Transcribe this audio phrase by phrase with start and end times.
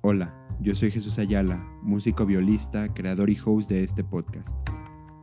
[0.00, 4.56] Hola, yo soy Jesús Ayala, músico violista, creador y host de este podcast.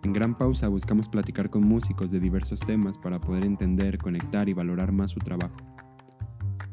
[0.04, 4.54] En Gran Pausa buscamos platicar con músicos de diversos temas para poder entender, conectar y
[4.54, 5.56] valorar más su trabajo.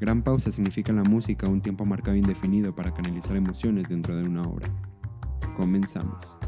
[0.00, 4.16] Gran Pausa significa en la música un tiempo marcado e indefinido para canalizar emociones dentro
[4.16, 4.68] de una obra.
[5.56, 6.40] Comenzamos.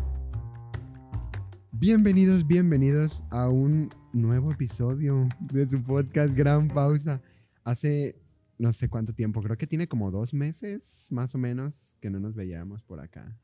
[1.70, 7.22] Bienvenidos, bienvenidos a un nuevo episodio de su podcast Gran Pausa.
[7.62, 8.23] Hace
[8.58, 12.20] no sé cuánto tiempo, creo que tiene como dos meses más o menos que no
[12.20, 13.36] nos veíamos por acá.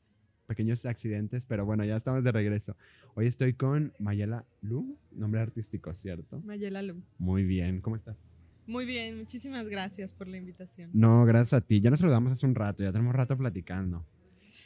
[0.46, 2.76] Pequeños accidentes, pero bueno, ya estamos de regreso.
[3.14, 6.40] Hoy estoy con Mayela Lu, nombre artístico, ¿cierto?
[6.40, 7.02] Mayela Lu.
[7.18, 8.36] Muy bien, ¿cómo estás?
[8.66, 10.90] Muy bien, muchísimas gracias por la invitación.
[10.92, 11.80] No, gracias a ti.
[11.80, 14.04] Ya nos saludamos hace un rato, ya tenemos rato platicando.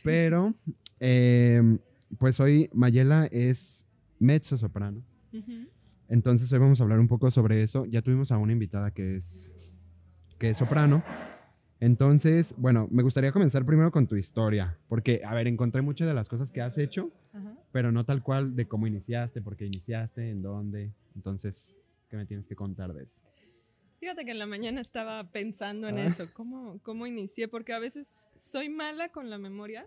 [0.02, 0.54] Pero,
[1.00, 1.78] eh,
[2.18, 3.86] pues hoy Mayela es
[4.18, 5.02] mezzo soprano.
[6.08, 7.86] Entonces hoy vamos a hablar un poco sobre eso.
[7.86, 9.54] Ya tuvimos a una invitada que es,
[10.44, 11.02] que es soprano.
[11.80, 16.12] Entonces, bueno, me gustaría comenzar primero con tu historia, porque, a ver, encontré muchas de
[16.12, 17.56] las cosas que has hecho, Ajá.
[17.72, 20.92] pero no tal cual de cómo iniciaste, por qué iniciaste, en dónde.
[21.14, 23.22] Entonces, ¿qué me tienes que contar de eso?
[24.00, 26.04] Fíjate que en la mañana estaba pensando en Ah.
[26.04, 29.86] eso, cómo, cómo inicié, porque a veces soy mala con la memoria,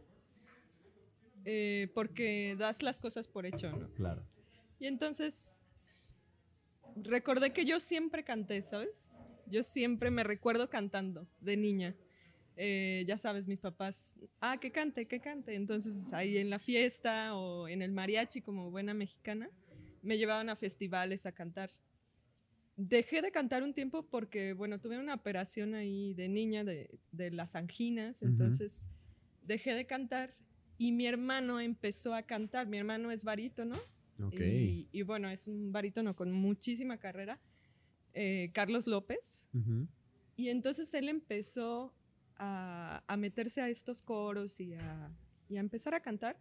[1.46, 3.90] eh, porque das las cosas por hecho, ¿no?
[3.94, 4.24] Claro.
[4.80, 5.62] Y entonces
[6.96, 9.17] recordé que yo siempre canté, ¿sabes?
[9.50, 11.96] Yo siempre me recuerdo cantando de niña.
[12.56, 15.54] Eh, ya sabes, mis papás, ah, que cante, que cante.
[15.54, 19.50] Entonces ahí en la fiesta o en el mariachi como buena mexicana,
[20.02, 21.70] me llevaban a festivales a cantar.
[22.76, 27.32] Dejé de cantar un tiempo porque, bueno, tuve una operación ahí de niña de, de
[27.32, 28.86] las anginas, entonces
[29.44, 30.36] dejé de cantar
[30.78, 32.68] y mi hermano empezó a cantar.
[32.68, 33.76] Mi hermano es barítono
[34.22, 34.34] Ok.
[34.40, 37.40] y, y bueno, es un barítono con muchísima carrera,
[38.20, 39.48] eh, Carlos López.
[40.36, 41.94] Y entonces él empezó
[42.36, 45.12] a, a meterse a estos coros y a,
[45.50, 46.36] y a empezar a cantar.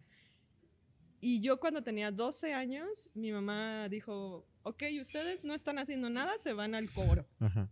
[1.21, 6.37] Y yo cuando tenía 12 años, mi mamá dijo, ok, ustedes no están haciendo nada,
[6.39, 7.27] se van al coro.
[7.39, 7.69] Ajá.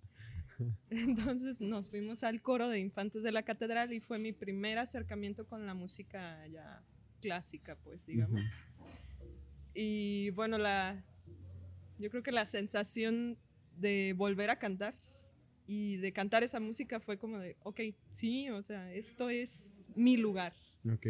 [0.89, 5.47] Entonces nos fuimos al coro de Infantes de la Catedral y fue mi primer acercamiento
[5.47, 6.83] con la música ya
[7.21, 8.43] clásica, pues digamos.
[9.73, 11.03] Y bueno, la,
[11.97, 13.37] yo creo que la sensación
[13.77, 14.93] de volver a cantar
[15.67, 17.81] y de cantar esa música fue como de, ok,
[18.11, 20.53] sí, o sea, esto es mi lugar.
[20.91, 21.07] Ok.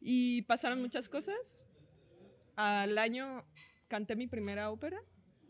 [0.00, 1.64] Y pasaron muchas cosas.
[2.56, 3.44] Al año
[3.88, 5.00] canté mi primera ópera,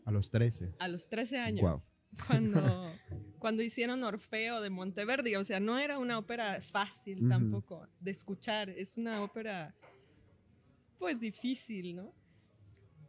[0.05, 0.73] A los 13.
[0.79, 1.61] a los 13 años.
[1.61, 1.79] Guau.
[2.27, 2.61] Cuando,
[3.39, 8.69] cuando hicieron Orfeo de Monteverdi, o sea, no era una ópera fácil tampoco de escuchar,
[8.69, 9.75] es una ópera
[10.97, 12.13] pues difícil, ¿no?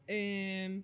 [0.06, 0.82] Eh,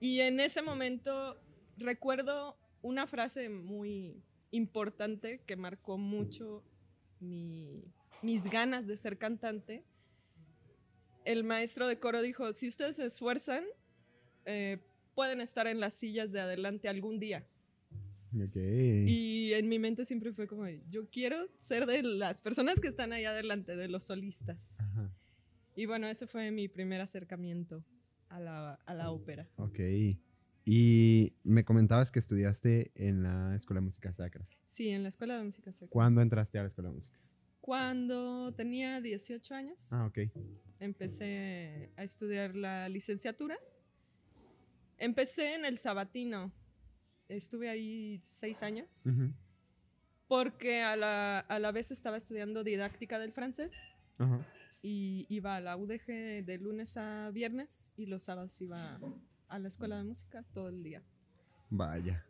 [0.00, 1.40] y en ese momento
[1.76, 6.62] recuerdo una frase muy importante que marcó mucho
[7.20, 7.84] mi-
[8.22, 9.84] mis ganas de ser cantante.
[11.24, 13.64] El maestro de coro dijo, si ustedes se esfuerzan,
[14.46, 14.78] eh,
[15.14, 17.46] pueden estar en las sillas de adelante algún día.
[19.08, 23.12] Y en mi mente siempre fue como, yo quiero ser de las personas que están
[23.12, 24.70] ahí adelante, de los solistas.
[24.78, 25.10] Ajá.
[25.74, 27.84] Y bueno, ese fue mi primer acercamiento
[28.30, 29.46] a la, a la ópera.
[29.56, 29.78] Ok.
[30.64, 34.46] Y me comentabas que estudiaste en la Escuela de Música Sacra.
[34.66, 35.88] Sí, en la Escuela de Música Sacra.
[35.88, 37.18] ¿Cuándo entraste a la Escuela de Música?
[37.60, 40.18] Cuando tenía 18 años, Ah, ok.
[40.80, 43.56] empecé a estudiar la licenciatura.
[44.98, 46.52] Empecé en el Sabatino.
[47.28, 49.04] Estuve ahí seis años.
[49.06, 49.32] Ujú.
[50.26, 53.80] Porque a la, a la vez estaba estudiando didáctica del francés
[54.18, 54.46] Ajá.
[54.82, 58.98] Y iba a la UDG de lunes a viernes y los sábados iba
[59.48, 61.02] a la escuela de música todo el día.
[61.70, 62.24] Vaya.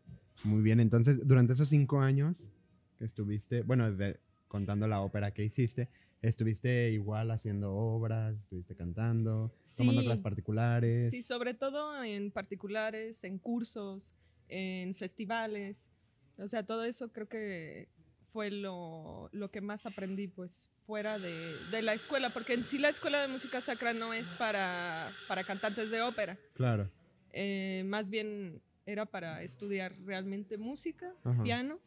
[0.45, 0.81] Muy bien.
[0.81, 2.51] Entonces, durante esos cinco años
[2.97, 5.89] que estuviste, bueno, de- contando la ópera que hiciste,
[6.23, 10.07] estuviste igual haciendo obras, estuviste cantando, tomando Sí.
[10.07, 11.11] clases particulares.
[11.11, 14.15] Sí, sobre todo en particulares, en cursos,
[14.49, 15.93] en festivales.
[16.39, 17.89] O sea, todo eso creo que
[18.33, 22.79] fue lo, lo que más aprendí, pues, fuera de, de la escuela, porque en sí
[22.79, 26.39] la escuela de música sacra no es para, para cantantes de ópera.
[26.55, 26.91] Claro.
[27.31, 31.43] Eh, más bien era para estudiar realmente música, Ajá.
[31.43, 31.79] piano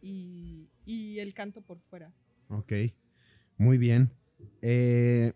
[0.00, 2.12] y, y el canto por fuera.
[2.48, 2.72] Ok.
[3.58, 4.10] Muy bien.
[4.62, 5.32] Eh,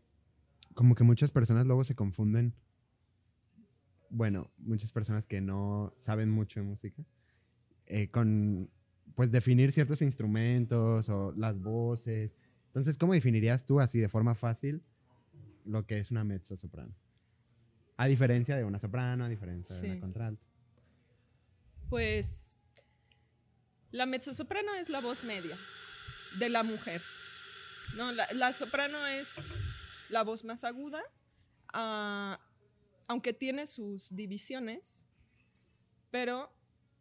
[0.74, 2.54] como que muchas personas luego se confunden.
[4.08, 7.04] Bueno, muchas personas que no saben mucho de música.
[7.86, 8.70] eh, con,
[9.14, 12.36] pues, definir ciertos instrumentos o las voces.
[12.66, 14.82] Entonces, ¿cómo definirías tú así de forma fácil
[15.64, 16.94] lo que es una mezzo soprano?
[17.96, 20.44] A diferencia de una soprano, a diferencia de una contralto.
[21.88, 22.56] Pues
[23.90, 25.56] la mezzosoprano es la voz media.
[26.38, 27.02] de la mujer.
[27.94, 29.34] No, la, la soprano es
[30.08, 31.02] la voz más aguda,
[31.72, 32.40] ah,
[33.08, 35.04] aunque tiene sus divisiones,
[36.10, 36.50] pero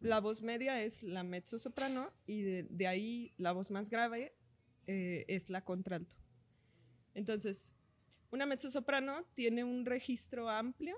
[0.01, 4.33] la voz media es la mezzo soprano y de, de ahí la voz más grave
[4.87, 6.15] eh, es la contralto.
[7.13, 7.75] Entonces,
[8.31, 10.97] una mezzo soprano tiene un registro amplio,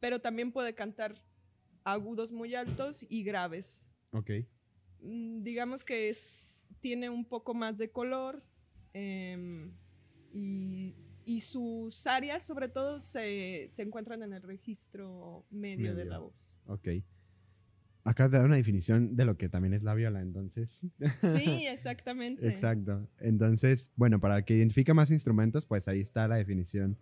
[0.00, 1.22] pero también puede cantar
[1.84, 3.90] agudos muy altos y graves.
[4.12, 4.30] Ok.
[5.00, 8.42] Mm, digamos que es, tiene un poco más de color
[8.94, 9.72] em,
[10.32, 16.10] y, y sus áreas sobre todo se, se encuentran en el registro medio, de Medio.
[16.10, 16.58] la voz.
[16.66, 16.88] Ok.
[18.06, 20.80] Acá te da una definición de lo que también es la viola, entonces.
[20.80, 20.86] Sí,
[21.66, 22.46] exactamente.
[22.48, 23.08] Exacto.
[23.18, 26.96] Entonces, bueno, para que identifique más instrumentos, pues ahí está la definición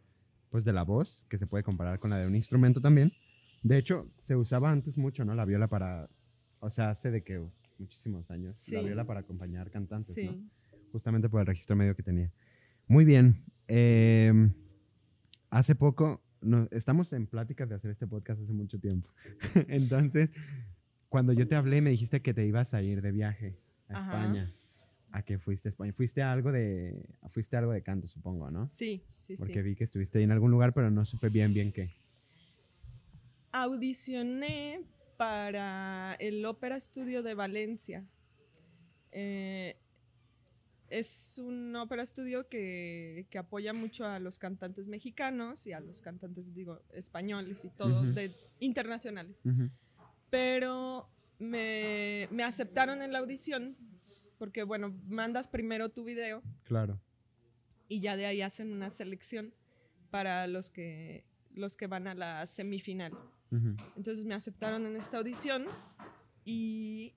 [0.50, 3.12] pues de la voz, que se puede comparar con la de un instrumento también.
[3.62, 5.34] De hecho, se usaba antes mucho, ¿no?
[5.34, 6.08] La viola para,
[6.60, 7.42] o sea, hace de que
[7.78, 8.84] muchísimos años, la Sí.
[8.86, 10.26] viola para acompañar cantantes, Sí.
[10.26, 10.38] ¿no?
[10.92, 12.30] Justamente por el registro medio que tenía.
[12.86, 13.44] Muy bien.
[13.66, 14.52] em,
[15.50, 19.08] hace poco, no, estamos en pláticas de hacer este podcast hace mucho tiempo.
[19.68, 20.30] Entonces,
[21.14, 23.54] cuando yo te hablé, me dijiste que te ibas a ir de viaje
[23.88, 24.02] a Ajá.
[24.02, 24.52] España.
[25.12, 25.92] ¿A qué fuiste a España?
[25.92, 28.68] Fuiste a algo de, fuiste a algo de canto, supongo, ¿no?
[28.68, 29.62] Sí, sí, Porque sí.
[29.62, 31.88] vi que estuviste ahí en algún lugar, pero no supe bien bien qué.
[33.52, 34.80] Audicioné
[35.16, 38.04] para el Ópera Estudio de Valencia.
[39.12, 39.76] Eh,
[40.88, 46.00] es un ópera estudio que, que apoya mucho a los cantantes mexicanos y a los
[46.00, 48.14] cantantes, digo, españoles y todo, Ujú.
[48.14, 49.46] de, internacionales.
[49.46, 49.70] Ujú.
[50.34, 51.08] Pero
[51.38, 53.76] me, me aceptaron en la audición
[54.36, 57.00] porque, bueno, mandas primero tu video Claro.
[57.86, 59.54] y ya de ahí hacen una selección
[60.10, 63.12] para los que, los que van a la semifinal.
[63.96, 65.66] Entonces me aceptaron en esta audición
[66.44, 67.14] y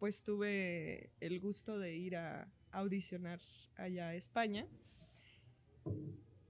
[0.00, 3.38] pues tuve el gusto de ir a audicionar
[3.76, 4.66] allá a España.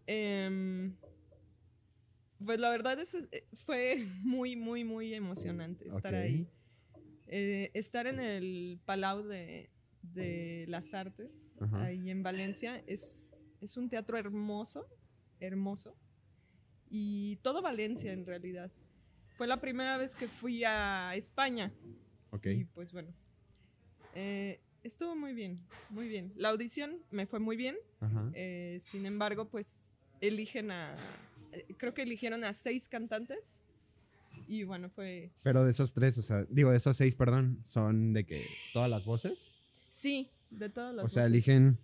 [0.06, 0.96] Em,
[2.44, 3.28] pues la verdad es, es-
[3.64, 6.20] fue muy, muy, muy emocionante estar Ok.
[6.20, 6.48] ahí.
[7.28, 9.68] Eh, estar en el Palau de,
[10.02, 11.84] de las Artes, Ajá.
[11.84, 14.86] ahí en Valencia, es, es un teatro hermoso,
[15.40, 15.96] hermoso.
[16.88, 18.70] Y todo Valencia en realidad.
[19.36, 21.72] Fue la primera vez que fui a España.
[22.30, 22.46] Ok.
[22.46, 23.12] Y pues bueno,
[24.14, 25.60] eh, estuvo muy bien,
[25.90, 26.32] muy bien.
[26.36, 27.76] La audición me fue muy bien.
[28.00, 28.30] Ajá.
[28.34, 29.84] eh, sin embargo, pues
[30.20, 30.96] eligen a, eh,
[31.78, 33.62] creo que eligieron a seis cantantes.
[34.48, 38.12] Y bueno, fue, Pero de esos tres, o sea, digo, de esos seis, perdón, son
[38.12, 39.38] de que todas las voces.
[39.90, 41.32] sí, de todas las o sea, voces.
[41.32, 41.78] eligen.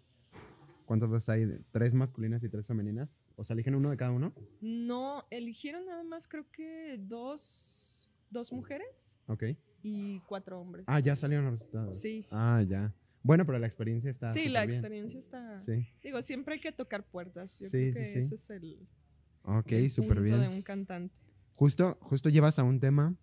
[0.86, 1.46] ¿Cuántas voces hay?
[1.70, 3.24] ¿Tres masculinas y tres femeninas?
[3.36, 4.32] O sea, eligen uno de cada uno.
[4.60, 9.44] No, eligieron nada más creo que dos, dos mujeres Ok.
[9.82, 10.84] y cuatro hombres.
[10.86, 11.98] Ah, ya salieron los resultados.
[11.98, 12.26] Sí.
[12.30, 12.92] Ah, ya.
[13.22, 14.28] Bueno, pero la experiencia está.
[14.32, 14.70] sí, la súper bien.
[15.04, 15.62] experiencia está...
[15.62, 15.86] Sí.
[16.02, 17.58] Digo, siempre hay que tocar puertas.
[17.60, 18.18] Yo Sí, creo sí, que sí.
[18.18, 18.78] ese es el,
[19.44, 20.40] Ok, súper bien.
[20.40, 21.14] de un cantante.
[21.54, 23.14] Justo, justo llevas a un tema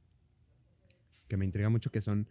[1.28, 2.28] que me intriga mucho, que son,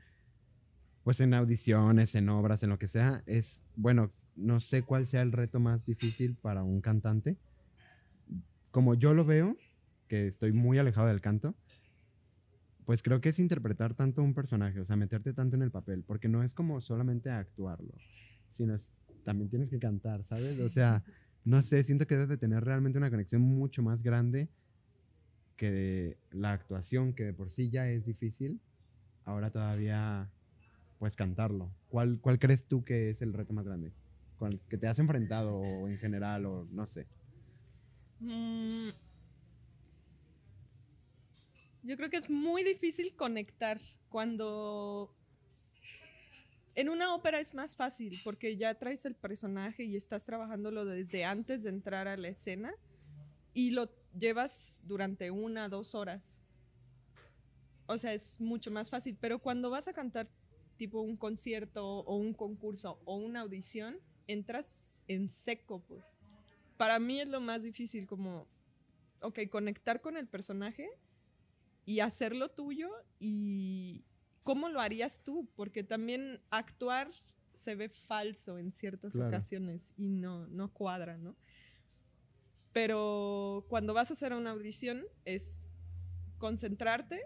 [1.05, 5.23] pues en audiciones, en obras, en lo que sea, es, bueno, no sé cuál sea
[5.23, 7.37] el reto más difícil para un cantante.
[8.71, 9.57] Como yo lo veo,
[10.09, 11.55] que estoy muy alejado del canto,
[12.85, 16.03] pues creo que es interpretar tanto un personaje, o sea, meterte tanto en el papel,
[16.05, 17.95] porque no es como solamente actuarlo,
[18.51, 18.95] sino es-
[19.25, 20.59] también tienes que cantar, ¿sabes?
[20.59, 21.05] O sea,
[21.45, 24.49] no sé, siento que debes de tener realmente una conexión mucho más grande
[25.57, 28.61] que la actuación, que de por sí ya es difícil,
[29.25, 30.31] ahora todavía,
[30.99, 31.71] pues cantarlo.
[31.89, 33.93] ¿Cuál, cuál crees tú que es el reto más grande?
[34.37, 37.07] ¿Con el que te has enfrentado o en general o no sé?
[38.21, 38.91] Mm,
[41.83, 45.15] yo creo que es muy difícil conectar cuando...
[46.79, 51.25] En una ópera es más fácil porque ya traes el personaje y estás trabajándolo desde
[51.25, 52.73] antes de entrar a la escena
[53.53, 56.41] y lo llevas durante una, dos horas.
[57.87, 59.17] O sea, es mucho más fácil.
[59.21, 60.29] Pero cuando vas a cantar
[60.77, 66.05] tipo un concierto o un concurso o una audición, entras en seco, pues
[66.77, 68.47] para mí es lo más difícil, como,
[69.21, 70.89] ok, conectar con el personaje
[71.85, 74.05] y hacerlo tuyo y
[74.49, 77.11] cómo lo harías tú, porque también actuar
[77.53, 79.29] se ve falso en ciertas Claro.
[79.29, 81.37] ocasiones y no, no cuadra, ¿no?
[82.73, 85.69] Pero cuando vas a hacer una audición es
[86.39, 87.25] concentrarte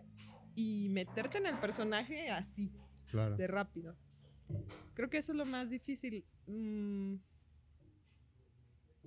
[0.57, 2.73] y meterte en el personaje así,
[3.13, 3.37] Claro.
[3.37, 3.95] de rápido.
[4.95, 6.25] Creo que eso es lo más difícil.
[6.49, 7.19] Mm,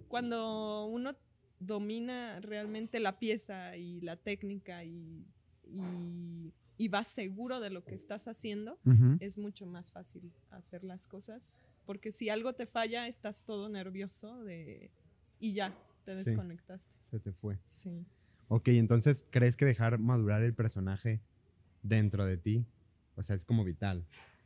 [0.07, 1.17] Cuando uno
[1.59, 5.25] domina realmente la pieza y la técnica y,
[5.65, 8.79] y, y vas seguro de lo que estás haciendo,
[9.19, 11.51] es mucho más fácil hacer las cosas
[11.85, 14.89] porque si algo te falla, estás todo nervioso de...
[15.39, 16.23] y ya, te Sí.
[16.25, 16.97] desconectaste.
[17.11, 17.59] Se te fue.
[17.65, 18.05] Sí.
[18.47, 21.21] Ok, entonces, ¿crees que dejar madurar el personaje
[21.83, 22.65] dentro de ti?
[23.15, 24.03] O sea, es como vital.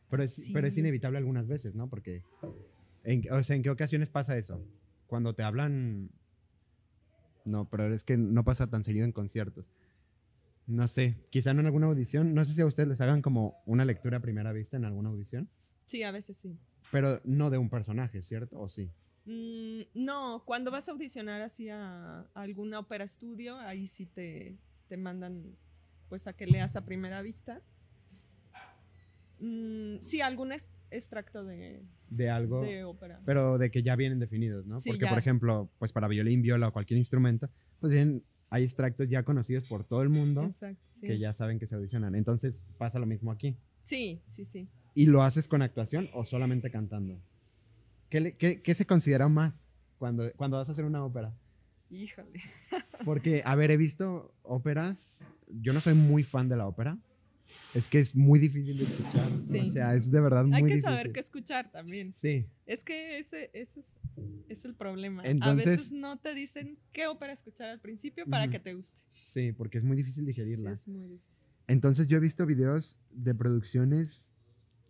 [0.09, 1.89] Pero es, pero es inevitable algunas veces, ¿no?
[1.89, 2.23] Porque,
[3.03, 4.61] en, o sea, ¿en qué ocasiones pasa eso?
[5.07, 6.09] Cuando te hablan...
[7.45, 9.65] No, pero es que no pasa tan seguido en conciertos.
[10.69, 12.33] No sé, quizá no en alguna audición.
[12.35, 15.09] No sé si a ustedes les hagan como una lectura a primera vista en alguna
[15.09, 15.49] audición.
[15.87, 16.59] Sí, a veces sí.
[16.91, 18.59] Pero no de un personaje, ¿cierto?
[18.59, 18.91] ¿O sí?
[19.25, 24.57] Mm, no, cuando vas a audicionar así a, a alguna ópera estudio, ahí sí te,
[24.87, 25.55] te mandan
[26.07, 27.63] pues a que leas a primera vista.
[29.39, 32.61] Mm, sí, algún es- extracto de, De algo...
[32.63, 33.21] de ópera.
[33.25, 34.79] pero de que ya vienen definidos, ¿no?
[34.79, 35.09] Sí, Porque, ya.
[35.09, 37.49] por ejemplo, pues para violín, viola o cualquier instrumento,
[37.79, 41.07] pues bien, hay extractos ya conocidos por todo el mundo Exacto, sí.
[41.07, 42.15] que ya saben que se audicionan.
[42.15, 43.55] Entonces pasa lo mismo aquí.
[43.81, 44.67] Sí, sí, sí.
[44.95, 47.21] ¿Y lo haces con actuación o solamente cantando?
[48.09, 51.33] ¿Qué, le- qué- qué se considera más cuando, cuando vas a hacer una ópera?
[51.91, 52.41] Híjole.
[53.05, 56.97] Porque, a ver, he visto óperas, yo no soy muy fan de la ópera,
[57.73, 59.29] es que es muy difícil de escuchar.
[59.41, 59.59] Sí.
[59.59, 60.89] O sea, es de verdad muy Hay que difícil.
[60.89, 62.13] saber qué escuchar también.
[62.13, 63.85] Sí, Es que ese, ese es,
[64.49, 65.23] es el problema.
[65.23, 68.51] a Entonces- veces no te dicen qué ópera escuchar al principio para Ujú.
[68.53, 69.01] que te guste.
[69.25, 70.71] sí, porque es muy difícil Sí, digerirla.
[70.71, 71.35] es muy difícil.
[71.67, 74.31] Entonces yo he visto videos de producciones,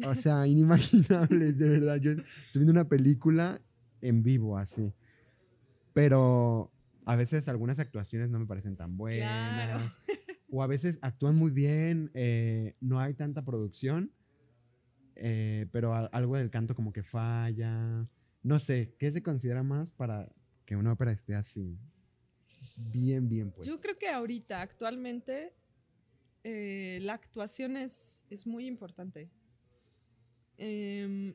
[0.06, 1.98] o sea, inimaginables, de verdad.
[1.98, 2.25] Yo estoy
[2.56, 3.62] viendo una película
[4.01, 4.94] en vivo así.
[5.94, 6.72] Pero
[7.06, 9.28] a veces algunas actuaciones no me parecen tan buenas.
[9.28, 9.92] Claro.
[10.51, 14.12] O a veces actúan muy bien, eh, no hay tanta producción,
[15.15, 18.08] eh, pero algo del canto como que falla.
[18.41, 20.32] No sé, ¿qué se considera más para
[20.65, 21.77] que una ópera esté así?
[22.77, 23.68] Bien, bien pues.
[23.68, 25.53] Yo creo que ahorita, actualmente,
[26.44, 29.29] eh, la actuación es, es muy importante.
[30.58, 31.34] Em,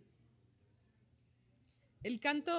[2.02, 2.52] el canto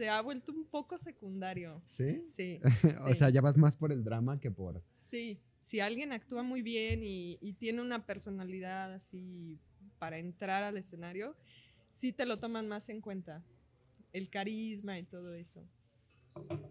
[0.00, 1.82] se ha vuelto un poco secundario.
[1.90, 2.22] ¿Sí?
[2.24, 2.58] Sí.
[3.04, 3.14] o sí.
[3.16, 4.82] sea, ya vas más por el drama que por...
[4.92, 9.58] Sí, si alguien actúa muy bien y, y tiene una personalidad así
[9.98, 11.36] para entrar al escenario,
[11.90, 13.44] sí te lo toman más en cuenta.
[14.14, 15.68] El carisma y todo eso.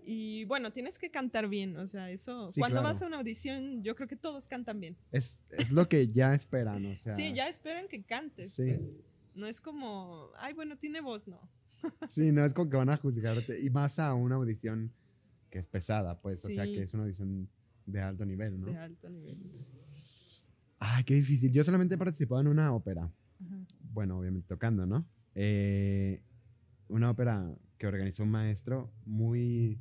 [0.03, 2.51] Y bueno, tienes que cantar bien, o sea, eso.
[2.51, 2.87] Sí, cuando claro.
[2.87, 4.97] vas a una audición, yo creo que todos cantan bien.
[5.11, 7.15] Es, es lo que ya esperan, o sea.
[7.15, 8.53] sí, ya esperan que cantes.
[8.53, 8.73] Sí.
[8.73, 8.99] pues.
[9.35, 11.39] No es como, ay, bueno, tiene voz, no.
[12.07, 13.59] Sí, no es como que van a juzgarte.
[13.61, 14.91] Y más a una audición
[15.49, 16.43] que es pesada, pues.
[16.45, 17.49] O sea, que es una audición
[17.85, 18.67] de alto nivel, ¿no?
[18.67, 19.37] De alto nivel.
[20.79, 21.51] Ay, qué difícil.
[21.51, 23.03] Yo solamente he participado en una ópera.
[23.03, 23.65] Ajá.
[23.93, 25.05] Bueno, obviamente tocando, ¿no?
[25.35, 26.21] Eh,
[26.87, 29.79] una ópera que organizó un maestro muy,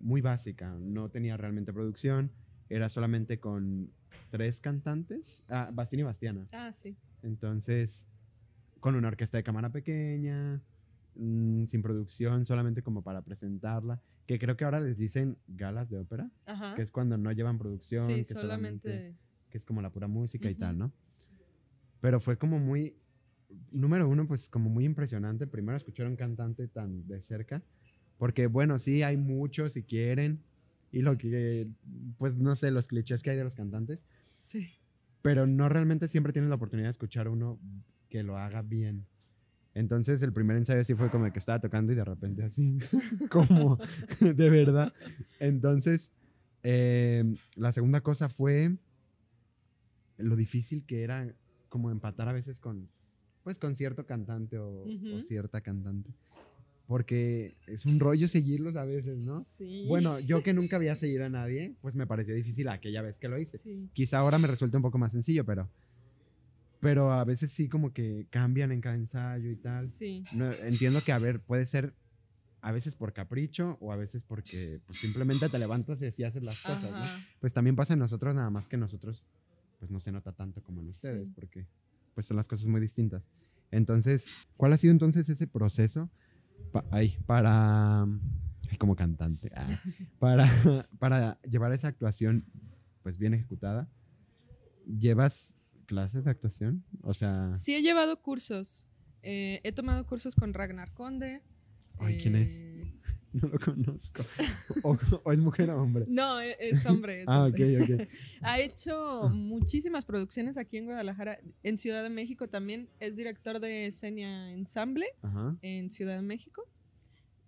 [0.00, 0.76] muy básica.
[0.78, 2.30] No tenía realmente producción.
[2.68, 3.90] Era solamente con
[4.30, 5.44] tres cantantes.
[5.48, 6.46] Ah, Bastín y Bastiana.
[6.52, 6.96] Ah, sí.
[7.22, 8.06] Entonces,
[8.80, 10.60] con una orquesta de cámara pequeña,
[11.14, 14.00] mm, sin producción, solamente como para presentarla.
[14.26, 16.74] Que creo que ahora les dicen galas de ópera, Ajá.
[16.76, 19.18] que es cuando no llevan producción, sí, que solamente, solamente.
[19.50, 20.60] que es como la pura música y Ujú.
[20.60, 20.92] tal, ¿no?
[22.00, 22.96] Pero fue como muy,
[23.70, 25.46] número uno, pues como muy impresionante.
[25.46, 27.62] Primero escuchar a un cantante tan de cerca,
[28.18, 30.44] porque bueno, sí, hay muchos si quieren,
[30.90, 31.68] y lo que,
[32.18, 34.68] pues no sé, los clichés que hay de los cantantes, Sí.
[35.22, 37.60] pero no realmente siempre tienes la oportunidad de escuchar uno
[38.08, 39.06] que lo haga bien.
[39.74, 42.78] Entonces el primer ensayo sí fue como que estaba tocando y de repente así,
[43.30, 43.78] como
[44.20, 44.92] de verdad.
[45.40, 46.12] Entonces,
[46.62, 47.24] eh,
[47.56, 48.76] la segunda cosa fue
[50.18, 51.34] lo difícil que era
[51.68, 52.88] como empatar a veces con,
[53.42, 54.84] pues con cierto cantante o,
[55.26, 56.10] cierta cantante.
[56.86, 59.40] Porque es un rollo seguirlos a veces, ¿no?
[59.40, 59.86] Sí.
[59.88, 63.28] Bueno, yo que nunca había seguido a nadie, pues me pareció difícil aquella vez que
[63.28, 63.88] lo hice Sí.
[63.94, 65.70] quizá ahora me resulta un poco más sencillo, pero,
[66.82, 69.86] pero a veces sí como que cambian en cada ensayo y tal.
[69.86, 70.26] Sí.
[70.32, 71.94] No, entiendo que, a ver, puede ser
[72.60, 76.42] a veces por capricho o a veces porque pues, simplemente te levantas y así haces
[76.42, 77.08] las cosas, ¿no?
[77.40, 79.28] Pues también pasa en nosotros, nada más que nosotros
[79.78, 80.90] pues no se nota tanto como en Sí.
[81.06, 81.68] ustedes, porque
[82.14, 83.24] pues son las cosas muy distintas.
[83.70, 86.10] Entonces, ¿cuál ha sido entonces ese proceso
[86.72, 89.80] pa- ay, para, ay, como cantante, ah,
[90.18, 90.44] para,
[90.98, 92.44] para llevar esa actuación
[93.02, 93.88] pues bien ejecutada?
[94.84, 96.84] ¿Llevas clases de actuación?
[97.02, 98.86] O sea, Sí he llevado cursos.
[99.22, 101.42] Eh, he tomado cursos con Ragnar Conde.
[101.98, 102.50] Ay, ¿quién es?
[102.50, 102.92] Eh,
[103.34, 104.24] no lo conozco.
[104.82, 106.04] O, o es mujer o hombre.
[106.08, 107.22] No, e- es hombre.
[107.22, 107.94] es Ah, ok, hombre.
[108.04, 108.08] ok.
[108.42, 112.88] Ha hecho muchísimas producciones aquí en Guadalajara, en Ciudad de México también.
[113.00, 115.56] Es director de Senia Ensemble Ajá.
[115.62, 116.66] en Ciudad de México.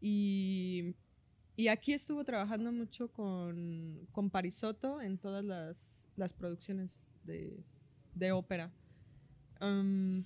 [0.01, 0.95] Y,
[1.57, 7.65] y aquí estuvo trabajando mucho con, con Parisotto en todas las, las producciones de,
[8.15, 8.73] de ópera.
[9.61, 10.25] Am,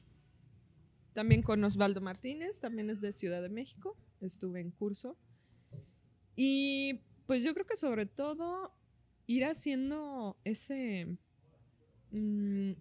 [1.12, 5.16] también con Osvaldo Martínez, también es de Ciudad de México, estuve en curso.
[6.36, 8.72] Y pues yo creo que sobre todo
[9.26, 11.08] ir haciendo ese...
[12.12, 12.72] mm,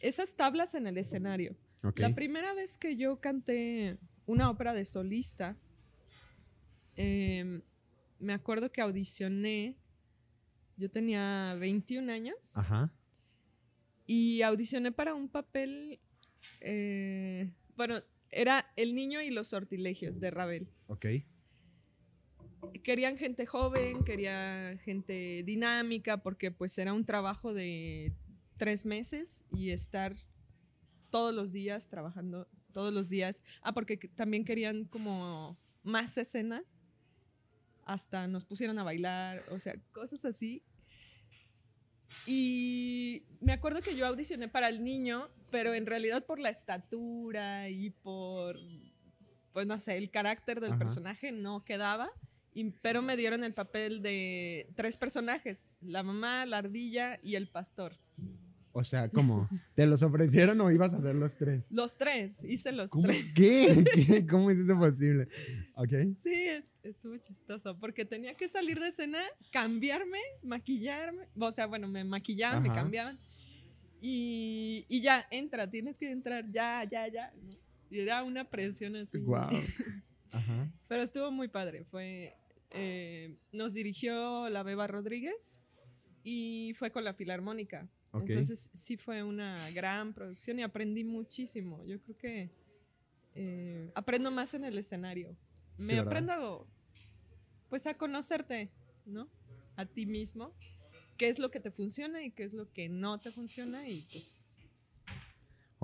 [0.00, 1.56] esas tablas en el escenario.
[1.96, 5.56] La primera vez que yo canté una ópera de solista,
[6.96, 7.62] em,
[8.18, 9.76] me acuerdo que audicioné,
[10.76, 12.90] yo tenía 21 años, Ajá.
[14.06, 15.98] Y audicioné para un papel,
[16.60, 20.68] eh, bueno, era El niño y los sortilegios de Ravel.
[20.88, 21.06] Ok.
[22.82, 28.12] Querían gente joven, querían gente dinámica, porque pues era un trabajo de
[28.56, 30.14] tres meses y estar
[31.10, 33.42] todos los días trabajando, todos los días.
[33.62, 36.64] Ah, porque que- también querían como más escena,
[37.84, 40.62] hasta nos pusieron a bailar, o sea, cosas así.
[42.26, 47.68] Y me acuerdo que yo audicioné para el niño, pero en realidad por la estatura
[47.68, 48.56] y por,
[49.52, 50.78] pues no sé, el carácter del Ajá.
[50.78, 52.10] personaje no quedaba.
[52.56, 57.48] y- pero me dieron el papel de tres personajes, la mamá, la ardilla y el
[57.48, 57.98] pastor.
[58.76, 59.48] O sea, ¿cómo?
[59.76, 61.64] ¿Te los ofrecieron o ibas a hacer los tres?
[61.70, 63.04] Los tres, hice los ¿Cómo?
[63.06, 63.32] tres.
[63.32, 63.84] ¿Qué?
[63.94, 64.26] ¿Qué?
[64.26, 65.28] ¿Cómo es eso posible?
[65.76, 65.92] Ok.
[66.20, 69.20] Sí, es- estuvo chistoso, porque tenía que salir de escena,
[69.52, 73.16] cambiarme, maquillarme, o sea, bueno, me maquillaban, me cambiaban,
[74.00, 77.32] y, y ya, entra, tienes que entrar, ya, ya, ya.
[77.90, 79.18] Y era una presión así.
[79.18, 79.50] Wow.
[80.32, 80.68] Ajá.
[80.88, 82.34] Pero estuvo muy padre, fue,
[82.70, 85.62] eh, nos dirigió la Beba Rodríguez
[86.24, 87.88] y fue con la Filarmónica.
[88.20, 91.84] Entonces sí fue una gran producción y aprendí muchísimo.
[91.84, 92.50] Yo creo que
[93.34, 95.36] eh, aprendo más en el escenario.
[95.76, 96.06] Me ¿verdad?
[96.06, 96.68] aprendo
[97.68, 98.70] pues a conocerte,
[99.04, 99.28] ¿no?
[99.76, 100.54] A ti mismo.
[101.16, 103.88] ¿Qué es lo que te funciona y qué es lo que no te funciona?
[103.88, 104.44] Y pues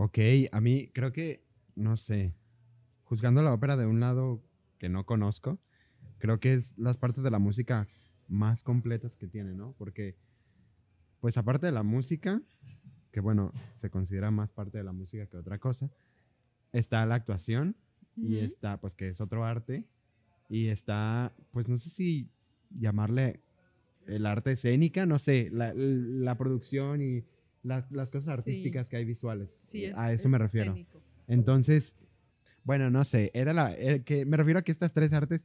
[0.02, 0.18] Ok,
[0.50, 1.44] a mí creo que,
[1.74, 2.34] no sé,
[3.04, 4.42] juzgando la ópera de un lado
[4.78, 5.60] que no conozco,
[6.16, 7.86] creo que es las partes de la música
[8.26, 9.74] más completas que tiene, ¿no?
[9.76, 10.16] Porque,
[11.20, 12.40] pues aparte de la música,
[13.12, 15.90] que bueno, se considera más parte de la música que otra cosa,
[16.72, 17.76] está la actuación
[18.16, 19.84] y está, pues que es otro arte,
[20.48, 22.28] y está, pues no sé si
[22.70, 23.40] llamarle
[24.06, 27.24] el arte escénica, no sé, la, la producción y
[27.62, 28.30] las, las cosas Sí.
[28.30, 29.50] artísticas que hay visuales.
[29.50, 30.72] sí, es, a eso me refiero.
[30.72, 31.00] escénico.
[31.28, 31.96] Entonces,
[32.64, 35.44] bueno, no sé, era la, era que me refiero a que estas tres artes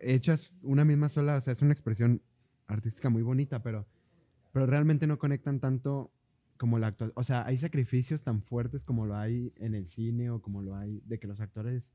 [0.00, 2.22] hechas una misma sola, o sea, es una expresión
[2.66, 3.86] artística muy bonita, pero,
[4.52, 6.12] pero realmente no conectan tanto
[6.56, 7.14] como la actuación.
[7.16, 10.76] O sea, hay sacrificios tan fuertes como lo hay en el cine o como lo
[10.76, 11.92] hay de que los actores,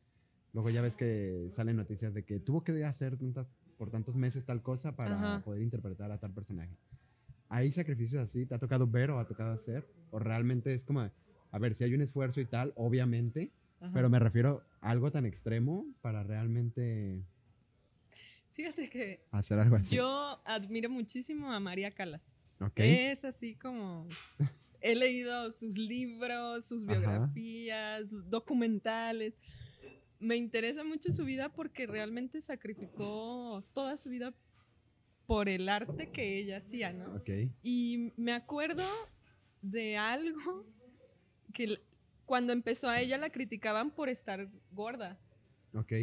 [0.54, 4.46] luego ya ves que salen noticias de que tuvo que hacer tantas, por tantos meses
[4.46, 5.44] tal cosa para Ajá.
[5.44, 6.76] poder interpretar a tal personaje.
[7.50, 8.46] ¿Hay sacrificios así?
[8.46, 9.88] ¿Te ha tocado ver o ha tocado hacer?
[10.12, 13.94] ¿O realmente es como, a ver, si hay un esfuerzo y tal, obviamente, Ajá.
[13.94, 17.24] pero me refiero a algo tan extremo para realmente
[18.52, 19.96] Fíjate que hacer algo así?
[19.96, 22.22] yo admiro muchísimo a María Calas.
[22.60, 22.80] ¿Ok?
[22.80, 24.08] Es así como...
[24.80, 26.94] He leído sus libros, sus Ajá.
[26.94, 29.34] biografías, documentales.
[30.20, 34.34] Me interesa mucho su vida porque realmente sacrificó toda su vida
[35.26, 37.16] por el arte que ella hacía, ¿no?
[37.16, 37.30] Ok.
[37.62, 38.84] Y me acuerdo
[39.62, 40.66] de algo
[41.54, 41.80] que
[42.26, 45.20] cuando empezó a ella la criticaban por estar gorda.
[45.74, 45.94] Ok.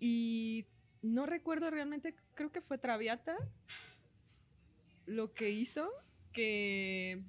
[0.00, 0.66] Y
[1.02, 3.36] no recuerdo realmente, creo que fue Traviata
[5.08, 5.90] lo que hizo,
[6.32, 7.22] que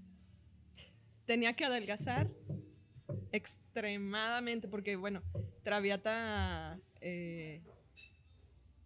[1.25, 2.27] tenía que adelgazar
[3.31, 5.23] extremadamente, porque bueno,
[5.63, 7.61] Traviata eh,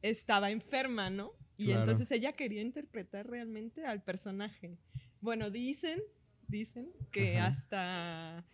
[0.02, 1.34] estaba enferma, ¿no?
[1.58, 1.82] Y Claro.
[1.82, 4.78] entonces ella quería interpretar realmente al personaje.
[5.22, 6.02] Bueno, dicen,
[6.48, 7.48] dicen que Ajá.
[7.48, 8.46] hasta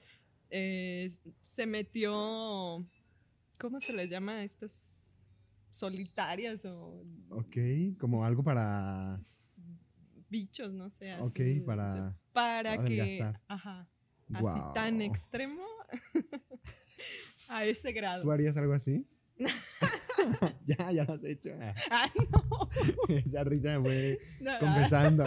[0.50, 1.10] eh,
[1.44, 2.86] se metió,
[3.60, 5.10] ¿cómo se les llama a estas
[5.72, 7.58] solitarias o Ok.
[8.00, 9.20] Como algo para...
[10.30, 11.12] bichos, no sé.
[11.12, 12.16] así, Ok, para...
[12.34, 13.42] para que, adelgazar.
[13.48, 13.90] ajá,
[14.34, 15.64] así tan extremo
[17.50, 18.24] a ese grado.
[18.24, 19.06] ¿Tú harías algo así?
[20.66, 21.52] ya, ya lo has hecho.
[21.90, 22.70] Ah, no,
[23.08, 25.24] Esa risa fue no, ah, confesando.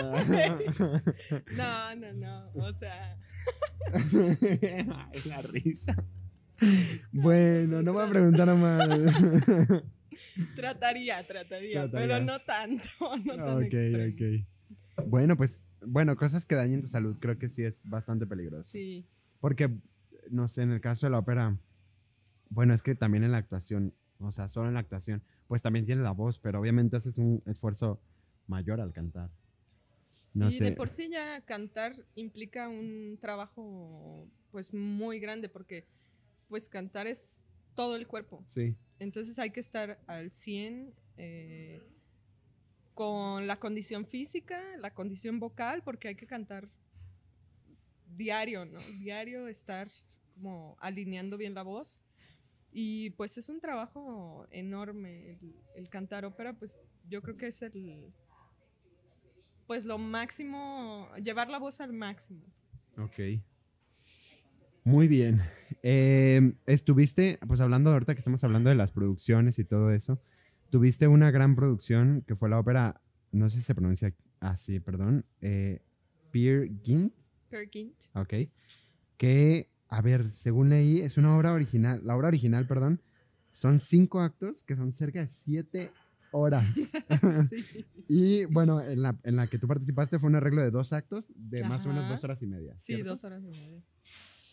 [1.57, 3.19] no, no, no, o sea,
[5.13, 5.97] es la risa.
[7.11, 8.89] Bueno, no voy a preguntar más.
[10.55, 12.23] trataría, trataría, pero Tratarías.
[12.25, 12.89] no tanto,
[13.25, 14.15] no tan ok, extremo.
[14.15, 14.47] ok.
[15.07, 18.69] Bueno, pues, bueno, cosas que dañen tu salud creo que sí es bastante peligroso.
[18.69, 19.07] Sí,
[19.41, 19.71] Porque,
[20.31, 21.57] no sé, en el caso de la ópera,
[22.51, 25.87] bueno, es que también en la actuación, o sea, solo en la actuación, pues también
[25.87, 28.01] tiene la voz, pero obviamente haces un esfuerzo
[28.47, 29.31] mayor al cantar.
[30.35, 30.77] No sí, de sé.
[30.77, 35.87] por sí ya cantar implica un trabajo pues muy grande porque
[36.49, 37.41] pues cantar es
[37.75, 38.45] todo el cuerpo.
[38.47, 38.77] Sí.
[38.99, 41.83] Entonces hay que estar al 100 eh,
[42.95, 46.69] con la condición física, la condición vocal, porque hay que cantar
[48.17, 48.81] diario, ¿no?
[48.99, 49.89] Diario estar
[50.35, 52.01] como alineando bien la voz.
[52.73, 55.39] Y pues es un trabajo enorme
[55.77, 58.13] el, cantar ópera, pues yo creo que es el,
[59.67, 62.43] pues lo máximo, llevar la voz al máximo.
[62.97, 63.43] Ok.
[64.85, 65.43] Muy bien.
[65.83, 70.21] Eh, estuviste, pues hablando ahorita que estamos hablando de las producciones y todo eso,
[70.73, 75.23] tuviste una gran producción que fue la ópera, no sé si se pronuncia así, perdón,
[75.43, 75.83] eh,
[76.31, 77.13] Peer Gynt,
[77.51, 77.95] Per Gynt.
[78.15, 78.35] ok,
[79.19, 83.03] que, a ver, según leí, es una obra original, la obra original, perdón,
[83.53, 85.91] son cinco actos que son cerca de siete
[86.31, 86.65] horas.
[87.51, 87.85] Sí.
[88.09, 91.31] y bueno, en la, en la que tú participaste fue un arreglo de dos actos
[91.35, 92.73] de más o menos dos horas y media.
[92.79, 93.11] Sí, ¿cierto?
[93.11, 93.83] dos horas y media.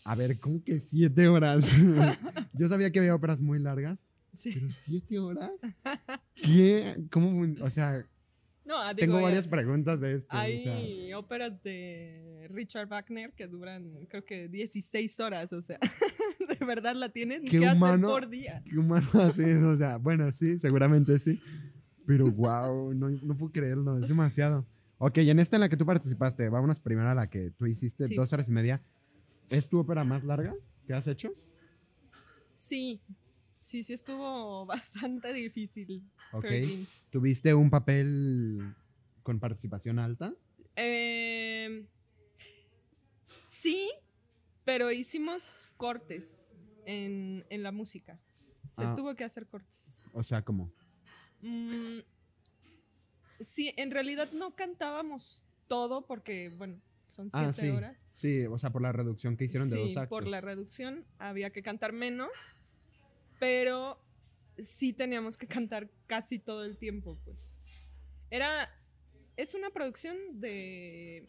[0.03, 1.65] A ver, ¿cómo que siete horas?
[2.53, 3.99] Yo sabía que había óperas muy largas,
[4.33, 4.51] Sí.
[4.53, 5.51] pero siete horas.
[6.35, 6.95] ¿Qué?
[7.11, 7.45] ¿Cómo?
[7.63, 8.05] O sea,
[8.65, 10.35] No, ah, digo, tengo varias preguntas de esto.
[10.35, 15.79] o Hay sea, óperas de Richard Wagner que duran, creo que 16 horas, o sea,
[16.59, 18.63] de verdad la tienen Qué que hacer por día.
[18.69, 19.69] ¿Qué humano hace eso?
[19.69, 21.39] O sea, bueno, sí, seguramente sí.
[22.05, 24.65] Pero wow, no, no puedo creerlo, es demasiado.
[24.97, 27.65] Ok, y en esta en la que tú participaste, vámonos primero a la que tú
[27.67, 28.15] hiciste Sí.
[28.15, 28.81] dos horas y media.
[29.49, 30.53] ¿Es tu ópera más larga
[30.85, 31.31] que has hecho?
[32.55, 32.99] Sí,
[33.59, 36.03] sí, sí estuvo bastante difícil.
[36.31, 36.45] Ok.
[37.09, 38.73] ¿Tuviste un papel
[39.23, 40.33] con participación alta?
[40.75, 41.85] Em,
[43.45, 43.89] sí,
[44.65, 46.53] pero hicimos cortes
[46.85, 48.19] en, en la música.
[48.75, 48.93] Se Ah.
[48.95, 49.81] tuvo que hacer cortes.
[50.13, 50.71] O sea, ¿cómo?
[51.41, 51.99] Mm,
[53.39, 57.69] sí, en realidad no cantábamos todo porque, bueno, son siete Ah, sí.
[57.69, 57.97] horas.
[58.13, 60.09] Sí, o sea, por la reducción que hicieron de dos actos.
[60.09, 62.59] por la reducción había que cantar menos,
[63.39, 63.97] pero
[64.57, 67.59] sí teníamos que cantar casi todo el tiempo, pues.
[68.29, 68.69] Era,
[69.37, 71.27] es una producción de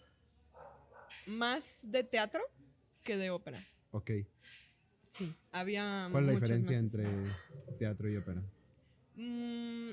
[1.27, 2.41] más de teatro
[3.03, 3.65] que de ópera.
[3.93, 4.11] Ok.
[5.09, 7.07] Sí, había ¿Cuál es la diferencia más entre
[7.79, 8.43] teatro y ópera?
[9.17, 9.91] Mm,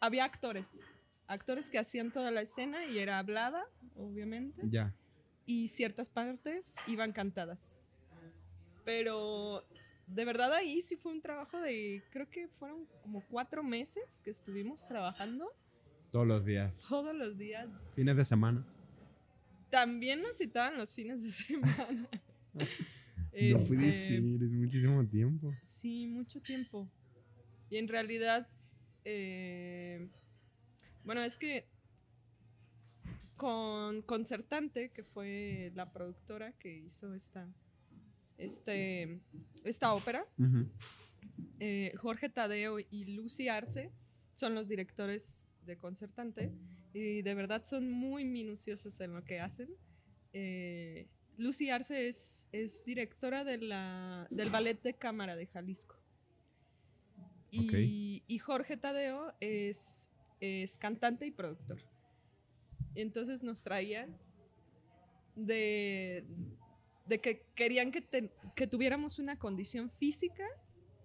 [0.00, 0.80] había actores,
[1.26, 3.64] actores que hacían toda la escena y era hablada,
[3.96, 4.62] obviamente.
[4.68, 4.94] Ya.
[5.46, 7.78] y ciertas partes iban cantadas.
[8.84, 9.66] Pero
[10.06, 14.30] de verdad ahí sí fue un trabajo de, creo que fueron como cuatro meses que
[14.30, 15.48] estuvimos trabajando
[16.12, 16.84] Todos los días.
[16.88, 17.68] todos los días.
[17.94, 18.66] Fines de semana.
[19.70, 22.08] También nos citaban los fines de semana.
[23.36, 25.52] No puede Este, ser, es muchísimo tiempo.
[25.64, 26.88] Sí, mucho tiempo.
[27.68, 28.46] Y en realidad,
[29.04, 30.08] eh,
[31.02, 31.66] bueno, es que
[33.36, 37.48] con Concertante, que fue la productora que hizo esta,
[38.38, 39.20] este,
[39.64, 40.68] esta ópera, Ujú.
[41.60, 43.90] eh, Jorge Tadeo y Lucy Arce
[44.34, 46.52] son los directores de Concertante
[46.92, 49.70] y de verdad son muy minuciosos en lo que hacen.
[50.32, 55.96] Eh, Lucy Arce es, es directora de la, del Ballet de Cámara de Jalisco.
[57.50, 61.78] Y, y Jorge Tadeo es, es cantante y productor.
[62.96, 64.16] Entonces nos traían
[65.36, 66.24] de,
[67.06, 70.44] de que querían que, te- que tuviéramos una condición física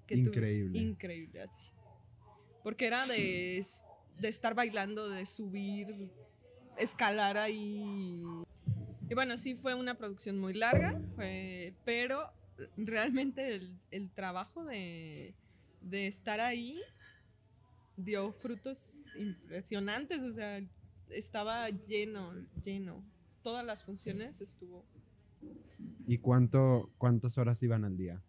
[0.08, 0.80] que Increíble.
[0.80, 1.72] increíble, así.
[2.64, 3.64] Porque era de,
[4.20, 6.10] de estar bailando, de subir,
[6.78, 8.22] escalar ahí.
[9.10, 12.32] Y bueno, sí fue una producción muy larga, fue- pero
[12.76, 15.34] realmente el, el trabajo de,
[15.82, 16.82] de estar ahí
[17.96, 20.62] dio frutos impresionantes, o sea,
[21.10, 22.34] estaba lleno,
[22.64, 23.04] lleno.
[23.44, 24.86] Todas las funciones estuvo.
[26.10, 28.20] ¿Y cuánto, cuántas horas iban al día?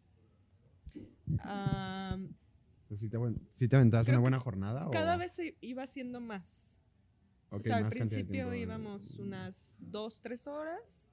[2.98, 4.86] ¿Sí te, aven- sí te aventabas una buena jornada?
[4.86, 6.78] o- cada vez iba siendo más.
[7.48, 11.06] Ok, o sea, al principio íbamos unas dos, tres horas,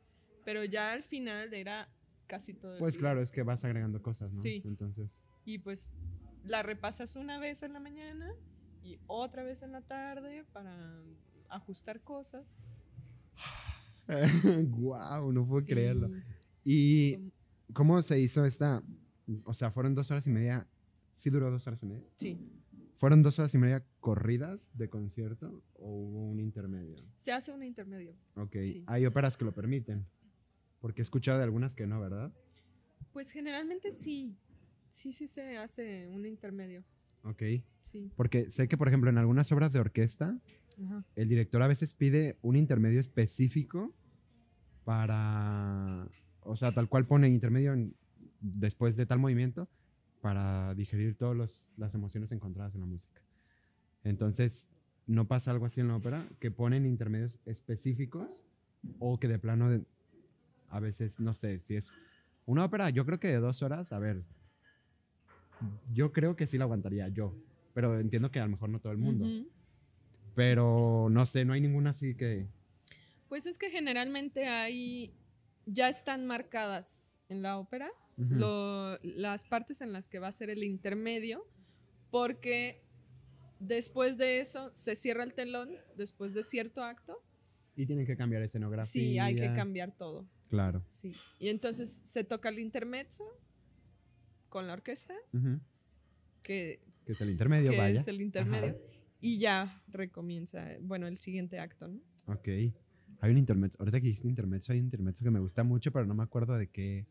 [0.43, 1.87] pero ya al final era
[2.27, 2.99] casi todo el Pues día.
[2.99, 4.41] claro, es que vas agregando cosas, ¿no?
[4.41, 4.61] Sí.
[4.65, 5.89] Entonces, Y pues
[6.43, 8.27] la repasas una vez en la mañana
[8.83, 11.01] y otra vez en la tarde para
[11.47, 12.67] ajustar cosas.
[14.81, 15.71] wow, no puedo Sí.
[15.71, 16.09] creerlo.
[16.69, 17.31] ¿Y
[17.71, 18.83] cómo se hizo esta?
[19.45, 20.67] O sea, fueron dos horas y media.
[21.15, 22.03] ¿Sí duró dos horas y media?
[22.17, 22.37] Sí,
[22.95, 26.95] ¿Fueron dos horas y media corridas de concierto o hubo un intermedio?
[27.15, 28.15] se hace un intermedio.
[28.35, 28.83] Ok, Sí.
[28.87, 30.05] hay óperas que lo permiten.
[30.81, 32.33] Porque he escuchado de algunas que no, ¿verdad?
[33.13, 34.35] Pues generalmente sí,
[34.91, 36.83] sí, sí se hace un intermedio.
[37.23, 37.43] Ok.
[37.81, 38.11] Sí.
[38.17, 40.37] Porque sé que, por ejemplo, en algunas obras de orquesta,
[40.83, 41.05] Ajá.
[41.15, 43.93] el director a veces pide un intermedio específico
[44.85, 46.07] para,
[46.47, 47.93] o sea, tal cual pone intermedio en
[48.39, 49.67] después de tal movimiento
[50.21, 53.21] para digerir todas las emociones encontradas en la música.
[54.03, 54.65] Entonces,
[55.05, 58.43] no pasa algo así en la ópera, que ponen intermedios específicos
[58.99, 59.85] o que de plano, de-
[60.69, 61.91] a veces, no sé, si es
[62.45, 64.23] una ópera, yo creo que de dos horas, a ver,
[65.91, 67.35] yo creo que sí la aguantaría yo,
[67.73, 69.25] pero entiendo que a lo mejor no todo el mundo.
[69.25, 69.47] Ujú.
[70.35, 72.47] Pero no sé, no hay ninguna así que...
[73.27, 75.13] Pues es que generalmente hay,
[75.67, 80.49] ya están marcadas en la ópera lo- las partes en las que va a ser
[80.49, 81.45] el intermedio,
[82.09, 82.81] porque
[83.59, 87.23] después de eso se cierra el telón, después de cierto acto,
[87.75, 88.85] Y tienen que cambiar escenografía.
[88.91, 90.27] sí, hay que cambiar todo.
[90.49, 90.83] Claro.
[90.87, 91.11] Sí.
[91.39, 93.23] Y entonces se toca el intermezzo
[94.49, 95.13] con la orquesta,
[96.41, 97.99] que, Que es el intermedio, que vaya.
[98.01, 98.79] es el intermedio,
[99.19, 102.01] y ya recomienza, bueno, el siguiente acto, ¿no?
[102.27, 102.47] Ok.
[103.19, 103.77] Hay un intermezzo.
[103.79, 106.55] Ahorita que dijiste intermezzo, hay un intermezzo que me gusta mucho, pero no me acuerdo
[106.57, 107.07] de qué.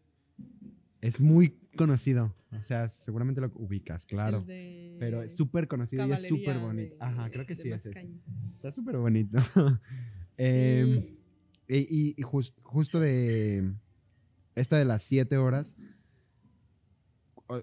[1.01, 2.35] Es muy conocido.
[2.53, 4.45] O sea, seguramente lo ubicas, claro.
[4.99, 6.95] Pero es súper conocido y es súper bonito.
[6.95, 8.11] de- Ajá, creo que sí es ese.
[8.55, 9.39] Está súper bonito.
[10.39, 11.19] Em, Sí.
[11.69, 13.73] y y- y jus- justo de
[14.55, 15.77] esta de las siete horas,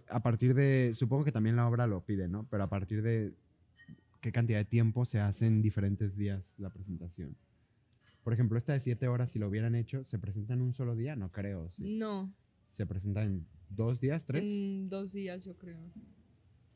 [0.09, 2.47] a partir de, supongo que también la obra lo pide, ¿no?
[2.49, 3.33] Pero a partir de
[4.21, 7.35] qué cantidad de tiempo se hace en diferentes días la presentación.
[8.23, 10.95] Por ejemplo, esta de siete horas, si lo hubieran hecho, ¿se presenta en un solo
[10.95, 11.15] día?
[11.15, 11.97] No creo, sí.
[11.97, 12.33] No,
[12.71, 14.43] ¿Se presenta en dos días, tres?
[14.43, 15.77] en dos días yo creo.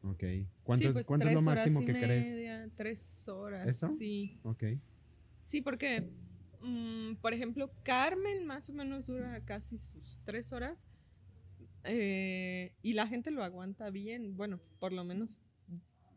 [0.04, 0.24] Ok.
[0.64, 2.72] ¿Cuánto, sí, pues cuánto es lo máximo que crees?
[2.76, 3.68] Tres horas.
[3.68, 3.92] ¿Eso?
[3.96, 4.38] Sí.
[4.44, 4.64] Ok.
[5.42, 6.10] Sí, porque,
[6.62, 10.86] mm, por ejemplo, Carmen más o menos dura casi sus tres horas.
[11.84, 14.36] eh, y la gente lo aguanta bien.
[14.36, 15.42] Bueno, por lo menos.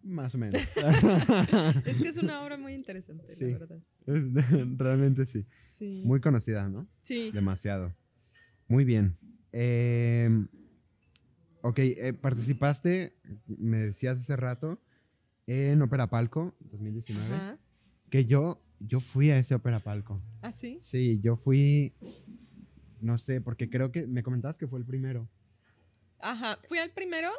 [0.02, 0.60] Más o menos.
[1.86, 3.44] Es que es una obra muy interesante, Sí.
[3.52, 3.78] la verdad.
[4.78, 5.46] Realmente sí.
[5.78, 6.02] Sí.
[6.04, 6.86] Muy conocida, ¿no?
[7.02, 7.30] sí.
[7.32, 7.94] Demasiado.
[8.68, 9.16] Muy bien.
[9.52, 10.28] Eh,
[11.62, 13.14] ok, eh, participaste,
[13.46, 14.80] me decías hace rato,
[15.46, 17.34] en Ópera Palco 2019.
[17.34, 17.58] Ajá.
[18.10, 20.20] Que yo, yo fui a ese Ópera Palco.
[20.42, 20.78] ¿Ah, sí?
[20.80, 21.92] Sí, yo fui,
[23.00, 25.28] no sé, porque creo que me comentabas que fue el primero.
[26.20, 26.58] Ajá.
[26.68, 27.30] Fui al primero,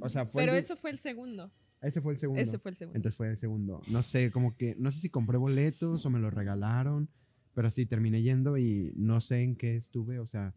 [0.00, 1.50] O sea, fue pero de- eso fue el segundo.
[1.84, 2.40] Ese fue el segundo.
[2.40, 2.96] Ese fue el segundo.
[2.96, 3.82] Entonces fue el segundo.
[3.88, 7.08] No sé, como que, no sé si compré boletos o me los regalaron,
[7.54, 10.54] pero sí, terminé yendo y no sé en qué estuve, o sea,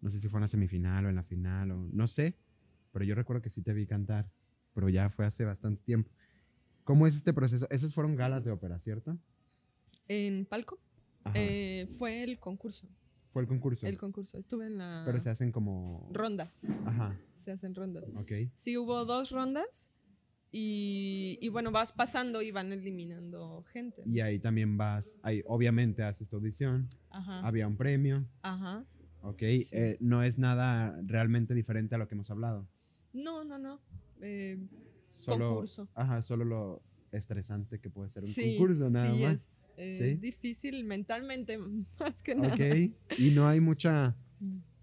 [0.00, 2.36] no sé si fue en la semifinal o en la final o no sé,
[2.92, 4.30] pero yo recuerdo que sí te vi cantar,
[4.74, 6.10] pero ya fue hace bastante tiempo.
[6.84, 7.66] ¿Cómo es este proceso?
[7.70, 9.16] Esos fueron galas de ópera, ¿cierto?
[10.06, 10.78] En Palco
[11.32, 12.86] eh, fue el concurso.
[13.32, 13.86] fue el concurso.
[13.86, 14.36] El concurso.
[14.36, 15.02] Estuve en la.
[15.06, 16.10] pero se hacen como...
[16.12, 16.60] Rondas.
[16.84, 18.04] Ajá, Se hacen rondas.
[18.14, 18.32] ok.
[18.54, 19.93] Sí, hubo dos rondas.
[20.56, 24.02] Y, y bueno, vas pasando y van eliminando gente.
[24.06, 27.44] Y ahí también vas, ahí obviamente haces tu audición, Ajá.
[27.44, 28.84] había un premio, Ajá.
[29.22, 29.38] ok.
[29.40, 29.66] Sí.
[29.72, 32.68] eh, no es nada realmente diferente a lo que hemos hablado.
[33.12, 33.80] No, no, no.
[34.20, 34.56] Eh,
[35.10, 35.88] Solo, concurso.
[35.92, 39.32] Ajá, solo lo estresante que puede ser un sí, concurso, nada sí, más.
[39.32, 40.14] Es, es Sí.
[40.20, 41.58] difícil mentalmente,
[41.98, 42.54] más que nada.
[42.54, 44.14] Ok, y no hay mucha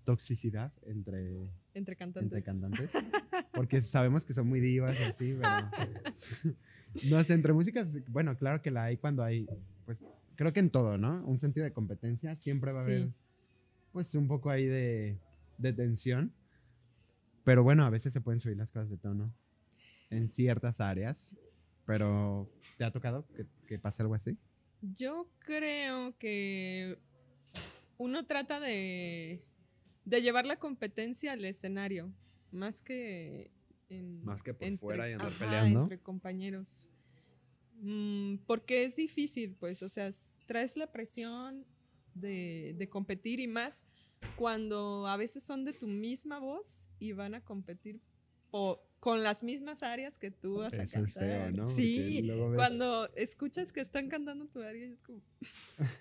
[0.04, 1.34] toxicidad entre,
[1.74, 2.24] Entre cantantes.
[2.24, 2.92] entre cantantes.
[3.54, 6.56] Porque sabemos que son muy divas y así, pero.
[7.04, 9.48] no sé, entre músicas, bueno, claro que la hay cuando hay,
[9.86, 10.04] pues,
[10.36, 11.24] creo que en todo, ¿no?
[11.26, 12.92] Un sentido de competencia siempre va a Sí.
[12.92, 13.10] haber,
[13.94, 15.18] pues, un poco ahí de,
[15.58, 16.34] de tensión.
[17.44, 19.34] Pero bueno, a veces se pueden subir las cosas de tono
[20.10, 21.38] en ciertas áreas.
[21.86, 24.38] Pero, ¿te ha tocado que, que pase algo así?
[24.82, 26.98] Yo creo que
[27.98, 29.44] uno trata de,
[30.12, 32.14] de llevar la competencia al escenario,
[32.52, 33.50] más que
[33.90, 35.82] en- Más que por fuera y andar ajá, peleando.
[35.84, 36.90] entre compañeros.
[37.82, 40.12] Mm, porque es difícil, pues, o sea,
[40.48, 41.66] traes la presión
[42.14, 43.86] de, de competir y más
[44.36, 48.00] cuando a veces son de tu misma voz y van a competir
[48.52, 51.54] po- con las mismas áreas que tú vas a Eso es feo, cantar.
[51.54, 51.68] ¿no?
[51.68, 55.22] Sí, ves- cuando escuchas que están cantando tu área, es como,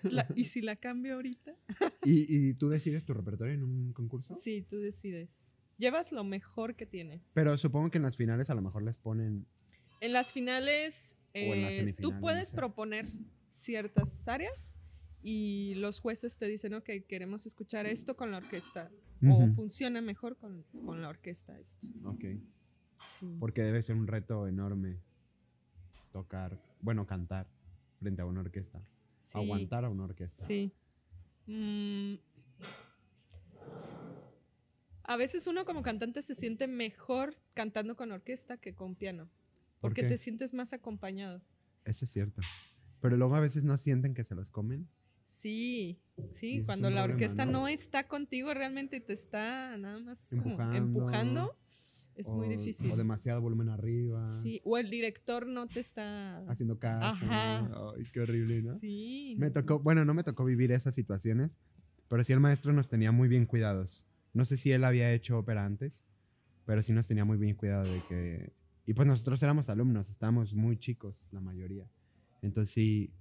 [0.03, 1.55] "La- ¿y si la cambio ahorita?
[2.05, 4.35] ¿Y, ¿Y tú decides tu repertorio en un concurso?
[4.35, 5.51] Sí, tú decides.
[5.77, 7.31] Llevas lo mejor que tienes.
[7.33, 9.47] Pero supongo que en las finales a lo mejor les ponen.
[9.99, 13.07] En las finales, O en eh, semifinal, tú puedes proponer
[13.49, 14.77] ciertas áreas
[15.23, 18.91] y los jueces te dicen, ok, queremos escuchar esto con la orquesta.
[19.23, 19.53] O Ujú.
[19.55, 21.79] funciona mejor con, con la orquesta esto.
[22.05, 22.25] Ok.
[23.03, 23.37] Sí.
[23.39, 24.97] Porque debe ser un reto enorme
[26.11, 27.47] tocar, bueno, cantar
[27.99, 28.81] frente a una orquesta.
[29.19, 30.45] Sí, Aguantar a una orquesta.
[30.45, 30.71] Sí.
[31.45, 32.15] Mm.
[35.03, 39.25] A veces uno como cantante se siente mejor cantando con orquesta que con piano.
[39.79, 41.41] ¿Por Porque te sientes más acompañado.
[41.85, 42.41] Eso es cierto.
[43.01, 44.87] Pero luego a veces no sienten que se los comen.
[45.25, 47.51] Sí, Y sí, cuando la problema, orquesta ¿no?
[47.51, 51.57] no está contigo, realmente te está nada más como Empujando.
[52.15, 52.91] Es muy o- difícil.
[52.91, 54.27] O demasiado volumen arriba.
[54.27, 56.39] Sí, o el director no te está...
[56.49, 57.25] Haciendo caso.
[57.25, 57.93] Ajá.
[57.95, 58.73] Ay, qué horrible, ¿no?
[58.75, 59.35] Sí.
[59.37, 61.57] Me tocó, bueno, no me tocó vivir esas situaciones,
[62.07, 64.05] pero sí el maestro nos tenía muy bien cuidados.
[64.33, 65.93] No sé si él había hecho ópera antes,
[66.65, 68.53] pero sí nos tenía muy bien cuidado de que...
[68.85, 71.85] Y pues nosotros éramos alumnos, estábamos muy chicos, la mayoría.
[72.41, 73.13] Entonces sí,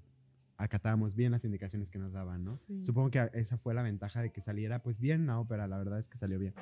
[0.57, 2.51] acatábamos bien las indicaciones que nos daban, ¿no?
[2.53, 2.83] Sí.
[2.83, 5.99] Supongo que esa fue la ventaja de que saliera pues bien la ópera, la verdad
[5.99, 6.55] es que salió bien.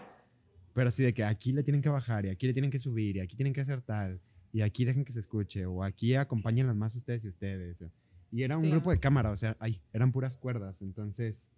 [0.75, 3.17] Pero sí de que aquí le tienen que bajar y aquí le tienen que subir
[3.17, 4.21] y aquí tienen que hacer tal
[4.53, 7.77] y aquí dejen que se escuche o aquí acompáñenlas más ustedes y ustedes.
[8.31, 11.49] Y era un grupo de cámara, o sea, ay, eran puras cuerdas, entonces,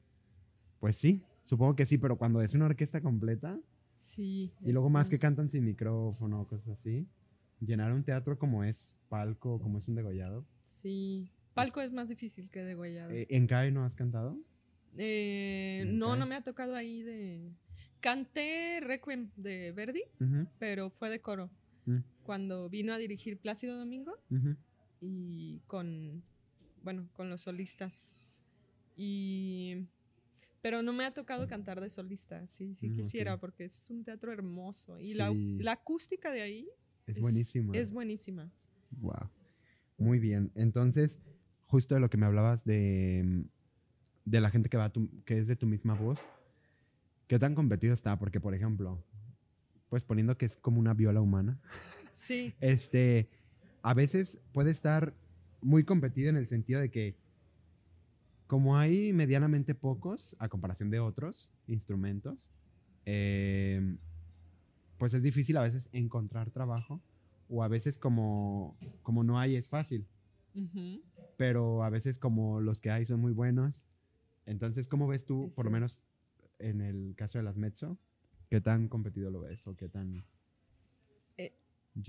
[0.79, 3.59] pues sí, supongo que sí, pero cuando es una orquesta completa
[3.97, 4.51] Sí.
[4.63, 7.07] y luego más que cantan sin micrófono, cosas así,
[7.61, 10.47] llenar un teatro como es palco, como es un degollado.
[10.65, 11.31] Sí.
[11.53, 13.11] Palco es más difícil que degollado.
[13.11, 14.39] Eh, ¿En CAE no has cantado?
[14.97, 16.19] Eh, ¿En no, qué?
[16.21, 17.53] no me ha tocado ahí de...
[18.01, 20.03] Canté Requiem de Verdi,
[20.59, 21.51] pero fue de coro.
[21.87, 21.99] Mm.
[22.23, 24.17] Cuando vino a dirigir Plácido Domingo
[25.01, 26.23] y con,
[26.83, 28.43] bueno, con los solistas.
[28.97, 29.87] Y...
[30.63, 34.05] Pero no me ha tocado cantar de solista, sí, sí Mm, quisiera, porque es un
[34.05, 34.99] teatro hermoso.
[35.01, 35.57] Y la, Sí.
[35.59, 36.69] la acústica de ahí
[37.07, 37.73] Es, buenísimo.
[37.73, 38.51] Es buenísima.
[38.99, 39.31] Wow.
[39.97, 40.53] Muy bien.
[40.55, 41.19] Entonces,
[41.67, 43.45] justo de lo que me hablabas de,
[44.27, 46.21] de la gente que va tu- que es de tu misma voz,
[47.31, 48.19] ¿qué tan competido está?
[48.19, 49.01] Porque, por ejemplo,
[49.89, 51.61] pues poniendo que es como una viola humana,
[52.13, 53.29] Sí, este,
[53.83, 55.15] a veces puede estar
[55.61, 57.15] muy competido en el sentido de que
[58.49, 62.51] como hay medianamente pocos a comparación de otros instrumentos,
[63.07, 63.97] eh,
[64.99, 67.01] pues es difícil a veces encontrar trabajo
[67.49, 70.05] o a veces como, como no hay es fácil,
[71.37, 73.85] pero a veces como los que hay son muy buenos.
[74.47, 76.10] Entonces, ¿cómo ves tú, por lo menos
[76.61, 77.99] en el caso de las Mezzo,
[78.49, 80.25] qué tan competido lo ves o qué tan...
[81.37, 81.55] Eh?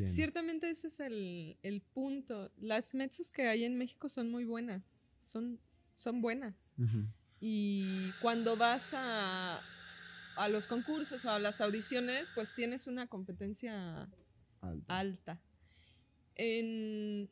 [0.05, 2.51] Ciertamente ese es el, el punto.
[2.57, 4.83] Las mezzos que hay en México son muy buenas.
[5.19, 5.59] Son,
[5.95, 6.55] son buenas.
[7.39, 9.61] Y cuando vas a,
[10.35, 14.09] a los concursos o a las audiciones, pues tienes una competencia
[14.61, 14.85] Alto.
[14.87, 15.41] alta.
[16.35, 17.29] En,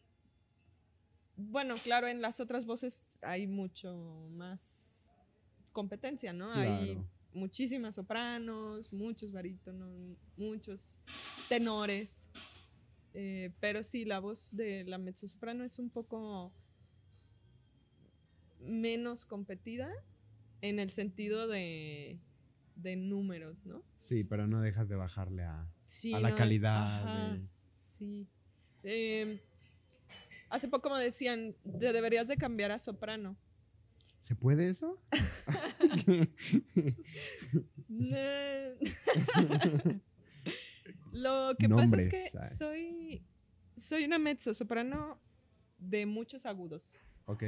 [1.35, 4.88] bueno, claro, en las otras voces hay mucho más
[5.71, 6.51] competencia, ¿no?
[6.53, 6.97] Hay
[7.33, 11.01] muchísimas sopranos, muchos barítonos, muchos
[11.47, 12.29] tenores.
[13.13, 16.53] Eh, pero sí, la voz de la mezzosoprano es un poco
[18.59, 19.89] menos competida
[20.61, 22.19] en el sentido de,
[22.75, 23.83] de números, ¿no?
[23.99, 27.03] Sí, pero no dejas de bajarle a, Sí, a la no, calidad.
[27.03, 28.27] ajá, de- Sí.
[28.83, 29.41] Eh,
[30.49, 33.35] hace poco me decían, "Te deberías de cambiar a soprano.
[34.21, 35.01] ¿Se puede eso?
[41.11, 42.49] Lo que pasa es que ay.
[42.49, 43.23] soy,
[43.75, 45.19] soy una mezzo soprano
[45.77, 46.99] de muchos agudos.
[47.25, 47.43] ok.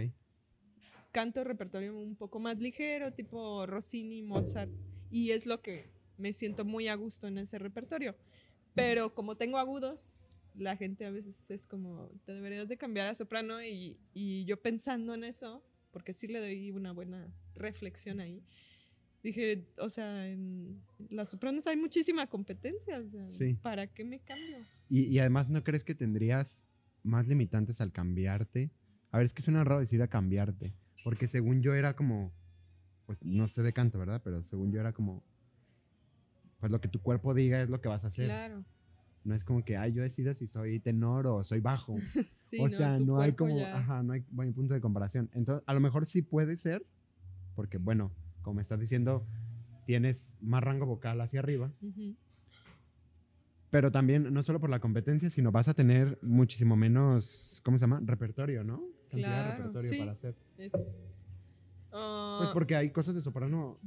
[1.11, 4.71] Canto repertorio un poco más ligero, tipo Rossini, Mozart,
[5.09, 8.15] y es lo que me siento muy a gusto en ese repertorio.
[8.73, 13.15] Pero como tengo agudos, la gente a veces es como, te deberías de cambiar a
[13.15, 18.43] soprano y, y yo pensando en eso, porque sí le doy una buena reflexión ahí,
[19.23, 23.53] dije, o sea, en las sopranos hay muchísima competencia, o sea, Sí.
[23.61, 24.57] ¿para qué me cambio?
[24.89, 26.59] Y, y además, ¿no crees que tendrías
[27.03, 28.71] más limitantes al cambiarte?
[29.11, 30.73] A ver, es que suena raro decir a cambiarte.
[31.03, 32.31] Porque según yo era como,
[33.05, 34.21] pues no sé de canto, ¿verdad?
[34.23, 35.23] Pero según yo era como,
[36.59, 38.25] pues lo que tu cuerpo diga es lo que vas a hacer.
[38.25, 38.63] Claro.
[39.23, 41.95] No es como que, ay, yo decido si soy tenor o soy bajo.
[42.51, 45.29] Sí, o sea, Tu no hay como, ya- ajá, no hay buen punto de comparación.
[45.33, 46.85] Entonces, a lo mejor sí puede ser,
[47.55, 49.25] porque bueno, como estás diciendo,
[49.85, 52.17] tienes más rango vocal hacia arriba, Ujú.
[53.69, 57.83] pero también no solo por la competencia, sino vas a tener muchísimo menos, ¿cómo se
[57.83, 58.01] llama?
[58.03, 58.83] Repertorio, ¿no?
[59.09, 59.99] Cantidad de Claro, repertorio sí.
[59.99, 60.35] para hacer.
[60.57, 61.23] Es,
[61.93, 63.79] ah, Pues porque hay cosas de soprano,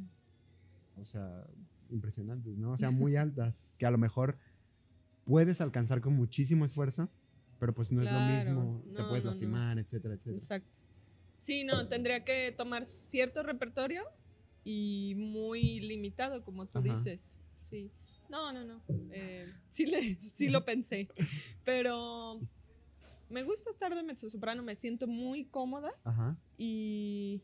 [0.96, 1.44] o sea,
[1.90, 2.72] impresionantes, ¿no?
[2.72, 4.38] O sea, muy altas, que a lo mejor
[5.24, 7.08] puedes alcanzar con muchísimo esfuerzo,
[7.58, 9.34] pero pues no Claro, es lo mismo, te no, puedes no, no.
[9.34, 10.36] lastimar, etcétera, etcétera.
[10.36, 10.80] Exacto.
[11.36, 14.04] Sí, no, tendría que tomar cierto repertorio
[14.64, 16.88] y muy limitado, como tú Ajá.
[16.88, 17.42] dices.
[17.60, 17.90] Sí.
[18.30, 18.82] No, no, no.
[19.10, 21.08] Eh, sí, le- sí lo pensé.
[21.64, 22.40] Pero
[23.28, 26.36] me gusta estar de mezzosoprano, me siento muy cómoda Ajá.
[26.56, 27.42] y,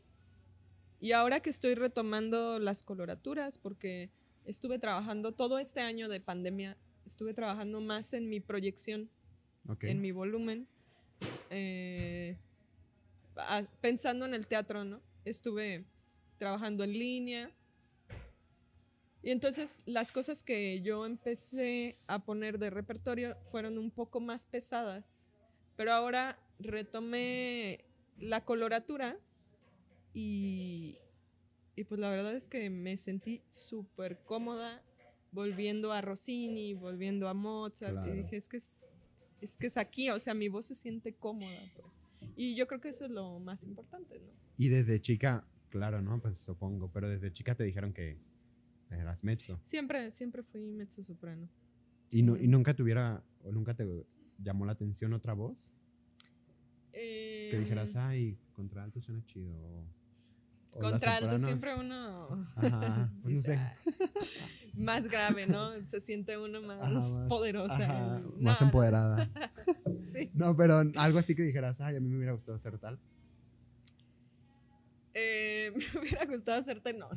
[0.99, 4.11] y ahora que estoy retomando las coloraturas, porque
[4.45, 9.09] estuve trabajando todo este año de pandemia, estuve trabajando más en mi proyección
[9.89, 10.67] en mi volumen,
[11.49, 12.35] eh,
[13.35, 15.01] a- pensando en el teatro, ¿no?
[15.23, 15.85] estuve
[16.39, 17.51] trabajando en línea.
[19.23, 24.47] Y entonces las cosas que yo empecé a poner de repertorio fueron un poco más
[24.47, 25.27] pesadas.
[25.77, 27.85] Pero ahora retomé
[28.17, 29.17] la coloratura
[30.13, 30.97] y,
[31.75, 34.81] y pues la verdad es que me sentí súper cómoda
[35.31, 37.93] volviendo a Rossini, volviendo a Mozart.
[37.93, 38.13] Claro.
[38.13, 38.83] Y dije, es que es,
[39.41, 41.47] es que es aquí, o sea, mi voz se siente cómoda.
[41.75, 42.31] Pues.
[42.35, 44.27] Y yo creo que eso es lo más importante, ¿no?
[44.57, 46.19] Y desde chica, claro, ¿no?
[46.21, 48.17] Pues supongo, pero desde chica te dijeron que
[48.89, 49.59] eras mezzo.
[49.63, 51.49] Siempre, siempre fui mezzo soprano.
[52.11, 53.85] ¿Y, nu- y nunca tuviera, o nunca te
[54.37, 55.71] llamó la atención otra voz?
[56.91, 59.85] Que dijeras, Em, ay, contralto suena chido.
[60.75, 61.41] O- o las Contralto, sopranos".
[61.43, 63.59] siempre uno Ajá, no sé.
[64.73, 65.83] Más grave, ¿no?
[65.83, 67.75] Se siente uno más, Ajá, más- poderosa.
[67.75, 69.29] ajá, No, más empoderada.
[70.11, 70.29] Sí.
[70.33, 72.99] No, pero algo así que dijeras, ay, a mí me hubiera gustado ser tal.
[75.13, 77.15] Eh, me hubiera gustado hacer tenor.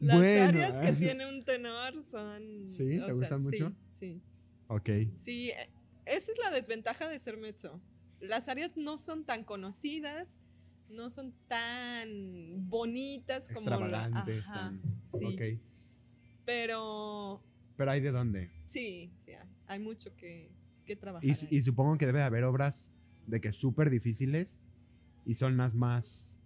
[0.00, 0.48] Las bueno.
[0.48, 2.68] áreas que tiene un tenor son.
[2.68, 2.98] ¿Sí?
[3.00, 3.72] ¿Te gustan mucho?
[3.94, 4.20] Sí.
[4.68, 5.52] Ok, Sí,
[6.06, 7.80] esa es la desventaja de ser mezzo.
[8.20, 10.40] Las áreas no son tan conocidas,
[10.88, 12.08] no son tan
[12.68, 14.46] bonitas como la- extravagantes.
[14.48, 15.24] ajá, tan- sí.
[15.24, 15.42] Ok,
[16.44, 17.42] Pero
[17.76, 18.50] pero hay de dónde.
[18.66, 19.32] sí, sí,
[19.66, 20.52] hay, mucho que,
[20.84, 21.26] que trabajar.
[21.26, 22.92] Y, y supongo que debe de haber obras
[23.26, 24.58] de que súper difíciles
[25.24, 26.40] y son las más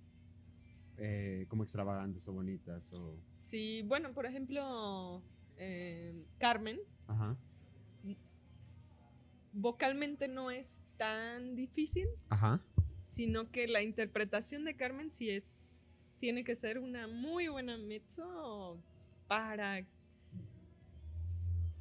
[0.96, 3.20] eh, como extravagantes o bonitas o...
[3.34, 5.22] Sí, bueno, por ejemplo,
[5.56, 7.36] eh, Carmen, Ajá,
[9.52, 12.62] vocalmente no es tan difícil, ajá.
[13.18, 15.82] Sino que la interpretación de Carmen sí es,
[16.20, 18.80] tiene que ser una muy buena mezzo
[19.26, 19.84] para,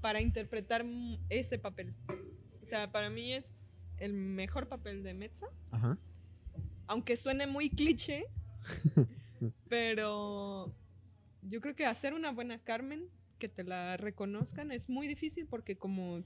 [0.02, 0.84] para interpretar
[1.30, 1.94] ese papel.
[2.60, 3.54] O sea, para mí es
[4.00, 6.00] el mejor papel de mezzo, Ajá.
[6.88, 8.26] aunque suene muy cliché,
[9.70, 10.74] pero
[11.44, 15.78] yo creo que hacer una buena Carmen, que te la reconozcan, es muy difícil porque
[15.78, 16.24] como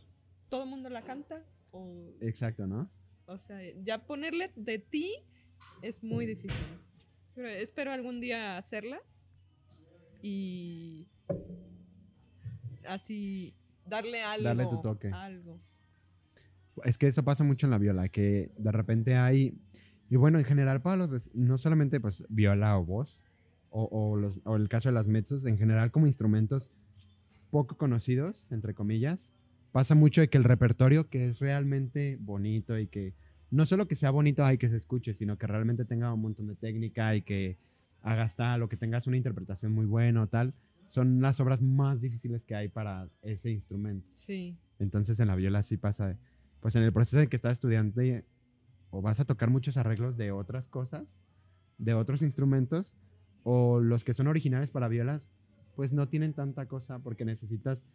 [0.47, 2.89] todo el mundo la canta, o Exacto, ¿no?
[3.25, 5.15] O sea, ya ponerle de ti
[5.81, 6.79] es muy difícil.
[7.35, 8.99] Pero espero algún día hacerla
[10.21, 11.07] y
[12.87, 13.55] así
[13.85, 14.45] darle algo.
[14.45, 15.09] Darle tu toque.
[15.11, 15.59] Algo.
[16.83, 19.57] Es que eso pasa mucho en la viola, que de repente hay...
[20.09, 21.33] Y bueno, en general para los...
[21.33, 23.23] No solamente pues viola o voz,
[23.69, 26.69] o, o los, o el caso de las mezzos, en general como instrumentos
[27.49, 29.33] poco conocidos, entre comillas,
[29.71, 33.13] pasa mucho de que el repertorio que es realmente bonito y que
[33.49, 36.47] no solo que sea bonito hay que se escuche, sino que realmente tenga un montón
[36.47, 37.57] de técnica y que
[38.01, 40.53] hagas tal o que tengas una interpretación muy buena o tal,
[40.87, 44.07] son las obras más difíciles que hay para ese instrumento.
[44.11, 44.57] Sí.
[44.79, 46.17] Entonces en la viola sí pasa, de-
[46.59, 48.01] pues en el proceso en que estás estudiando
[48.89, 51.19] o vas a tocar muchos arreglos de otras cosas,
[51.77, 52.97] de otros instrumentos,
[53.43, 55.29] o los que son originales para violas,
[55.75, 57.85] pues no tienen tanta cosa porque necesitas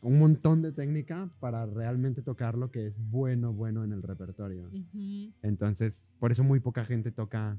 [0.00, 4.70] un montón de técnica para realmente tocar lo que es bueno, bueno en el repertorio.
[5.42, 7.58] Entonces, por eso muy poca gente toca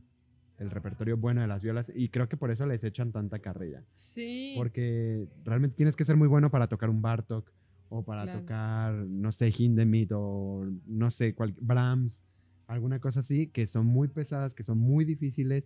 [0.57, 3.85] el repertorio bueno de las violas y creo que por eso les echan tanta carrilla.
[3.91, 4.53] Sí.
[4.55, 7.49] Porque realmente tienes que ser muy bueno para tocar un Bartok
[7.89, 8.39] o para Claro.
[8.41, 12.25] tocar, no sé, Hindemith o no sé, cual, Brahms,
[12.67, 15.65] alguna cosa así, que son muy pesadas, que son muy difíciles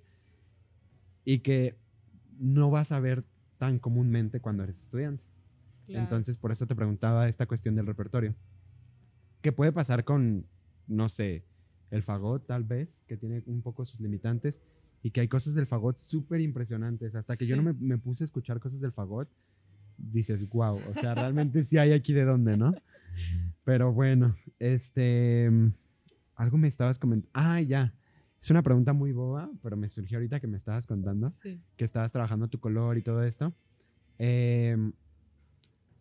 [1.26, 1.78] y que
[2.38, 3.22] no vas a ver
[3.58, 5.24] tan comúnmente cuando eres estudiante.
[5.86, 6.04] Claro.
[6.04, 8.36] Entonces, por eso te preguntaba esta cuestión del repertorio.
[9.42, 10.46] ¿Qué puede pasar con,
[10.88, 11.46] no sé,
[11.92, 14.56] el fagot tal vez, que tiene un poco sus limitantes,
[15.02, 17.14] y que hay cosas del fagot súper impresionantes.
[17.14, 19.30] Hasta que yo no me, me puse a escuchar cosas del fagot,
[19.98, 22.74] dices, wow, o sea, realmente sí hay aquí de dónde, ¿no?
[23.64, 25.50] Pero bueno, este,
[26.36, 27.30] algo me estabas comentando.
[27.34, 27.94] Ah, ya.
[28.42, 31.62] Es una pregunta muy boba, pero me surgió ahorita que me estabas contando Sí.
[31.78, 33.54] que estabas trabajando tu color y todo esto.
[34.18, 34.92] Em,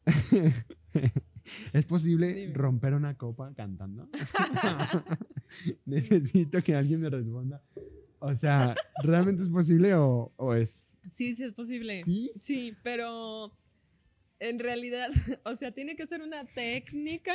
[1.72, 2.54] ¿Es posible Dime.
[2.54, 4.08] romper una copa cantando?
[5.84, 7.62] Necesito que alguien me responda.
[8.20, 10.98] O sea, ¿realmente es posible o, o es...?
[11.10, 12.04] Sí, sí es posible.
[12.04, 12.30] Sí.
[12.38, 13.52] Sí, pero
[14.38, 15.10] en realidad,
[15.44, 17.34] o sea, tiene que ser una técnica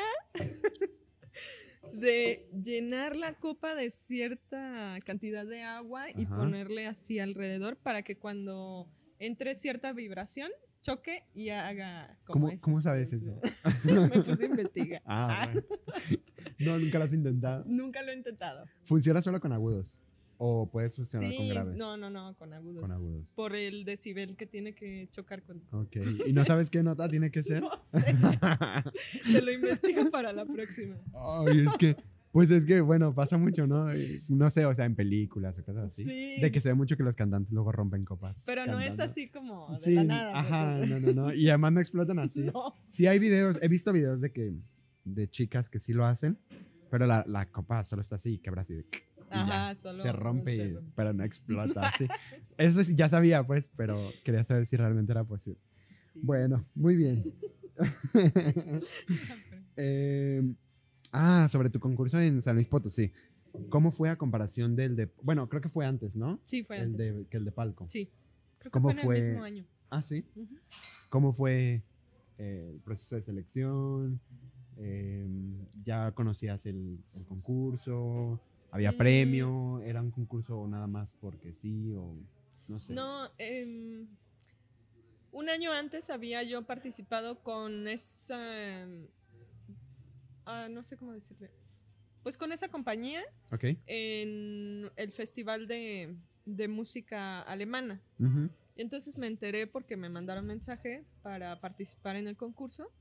[1.94, 6.38] de llenar la copa de cierta cantidad de agua y Ajá.
[6.38, 8.90] ponerle así alrededor para que cuando
[9.20, 10.52] entre cierta vibración
[10.82, 13.40] choque y haga como ¿Cómo, sabes eso?
[13.84, 15.02] Me puse a investigar.
[15.06, 15.68] Ah, bueno.
[16.60, 17.64] No, nunca lo has intentado.
[17.68, 18.66] Nunca lo he intentado.
[18.84, 19.98] ¿Funciona solo con agudos?
[20.40, 21.76] ¿O puedes funcionar con Sí, graves?
[21.76, 22.82] No, no, no, con agudos.
[22.82, 23.34] Con agudos.
[23.34, 25.64] Por el decibel que tiene que chocar con.
[25.72, 25.96] Ok.
[26.28, 27.62] ¿Y no sabes qué nota tiene que ser?
[27.62, 28.00] No sé.
[29.32, 30.96] Te lo investigo para la próxima.
[31.14, 31.96] Ay, es que
[32.32, 33.96] Pues es que, bueno, pasa mucho, ¿no?
[33.96, 36.04] Y No sé, o sea, en películas o cosas así.
[36.04, 36.42] Sí.
[36.42, 38.44] De que se ve mucho que los cantantes luego rompen copas.
[38.46, 39.12] Pero no es cantando.
[39.12, 40.40] así como de Sí, la nada.
[40.40, 41.34] ajá, no, no, no.
[41.34, 42.42] Y además no explotan así.
[42.54, 42.74] No.
[42.90, 44.54] Sí hay videos, he visto videos de que,
[45.06, 46.38] de chicas que sí lo hacen,
[46.92, 48.86] pero la, la copa solo está así y quebra así de...
[49.30, 50.92] Ajá, solo se rompe, se rompe.
[50.96, 52.08] pero no explota así.
[52.58, 55.60] Eso ya sabía, pues, pero quería saber si realmente era posible.
[56.14, 56.20] Sí.
[56.24, 57.34] Bueno, muy bien.
[59.80, 60.42] Eh,
[61.12, 63.12] ah, sobre tu concurso en San Luis Potosí.
[63.70, 65.10] ¿Cómo fue a comparación del de...
[65.24, 66.40] Bueno, creo que fue antes, ¿no?
[66.44, 67.16] Sí, fue el antes.
[67.16, 67.88] de, que el de Palco.
[67.90, 68.10] Sí.
[68.60, 69.20] Creo que ¿Cómo fue en fue?
[69.20, 69.66] el mismo año.
[69.90, 70.26] Ah, sí.
[71.10, 71.82] ¿Cómo fue
[72.38, 74.20] eh, el proceso de selección?
[74.78, 75.28] Eh,
[75.84, 78.40] ¿Ya conocías el, el concurso?
[78.70, 78.98] ¿Había Mm.
[78.98, 79.82] premio?
[79.82, 82.16] ¿Era un concurso nada más porque sí o
[82.68, 82.94] no sé?
[82.94, 84.06] No, em,
[85.32, 88.86] un año antes había yo participado con esa,
[90.48, 91.52] ah, no sé cómo decirle,
[92.24, 93.24] pues con esa compañía
[93.86, 98.02] en el festival de, de música alemana.
[98.76, 102.92] Entonces me enteré porque me mandaron mensaje para participar en el concurso.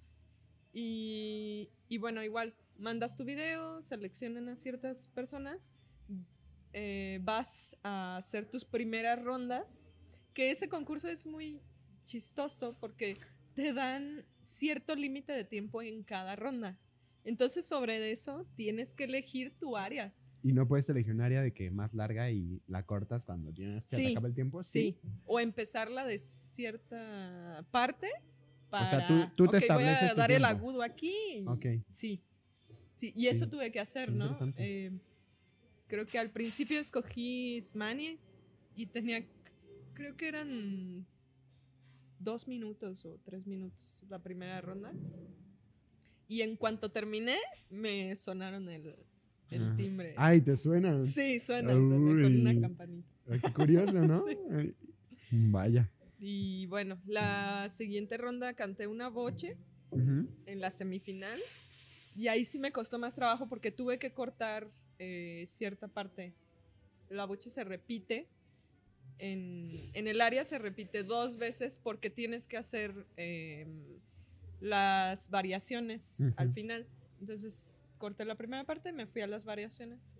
[0.72, 5.72] Y, y bueno, igual, mandas tu video, seleccionan a ciertas personas,
[6.72, 9.88] eh, vas a hacer tus primeras rondas,
[10.34, 11.62] que ese concurso es muy
[12.04, 13.18] chistoso porque
[13.54, 16.78] te dan cierto límite de tiempo en cada ronda.
[17.26, 20.14] Entonces sobre eso tienes que elegir tu área.
[20.42, 23.84] Y no puedes elegir un área de que más larga y la cortas cuando tienes
[23.88, 24.62] que Sí, acaba el tiempo.
[24.62, 24.96] Sí.
[25.26, 28.08] O empezarla de cierta parte
[28.70, 28.88] para.
[28.90, 30.46] sea, tú- tú te "Ok, voy a estableces dar el tiempo".
[30.66, 31.44] agudo aquí.
[31.46, 31.66] Ok.
[31.90, 32.22] Sí.
[32.94, 33.50] Sí, y eso Sí.
[33.50, 34.38] tuve que hacer, ¿no?
[34.56, 34.90] Eh,
[35.88, 38.18] creo que al principio escogí Smanie
[38.76, 39.26] y tenía.
[39.94, 41.04] Creo que eran
[42.20, 44.92] dos minutos o tres minutos la primera ronda.
[46.28, 47.36] Y en cuanto terminé,
[47.70, 48.94] me sonaron el,
[49.50, 49.74] el Ah.
[49.76, 50.14] timbre.
[50.16, 51.04] Ay, ¿te suena?
[51.04, 51.88] Sí, suena, suena
[52.22, 53.08] con una campanita.
[53.30, 54.24] Ay, qué curioso, ¿no?
[54.28, 54.36] Sí.
[54.50, 54.74] Ay,
[55.30, 55.90] Vaya.
[56.18, 59.56] Y bueno, la siguiente ronda canté una boche
[59.90, 60.26] Ujú.
[60.46, 61.38] en la semifinal.
[62.16, 64.66] Y ahí sí me costó más trabajo porque tuve que cortar
[64.98, 66.32] eh, cierta parte.
[67.10, 68.26] La boche se repite.
[69.18, 73.66] En, en el área se repite dos veces porque tienes que hacer eh,
[74.60, 76.86] las variaciones al final.
[77.20, 80.16] Entonces corté la primera parte, me fui a las variaciones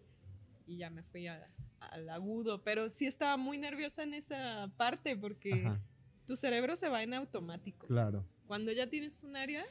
[0.67, 1.49] y ya me fui a-
[1.81, 2.63] al agudo.
[2.63, 5.81] Pero sí estaba muy nerviosa en esa parte porque Ajá,
[6.27, 7.87] tu cerebro se va en automático.
[7.87, 8.25] claro.
[8.47, 9.65] Cuando ya tienes un área,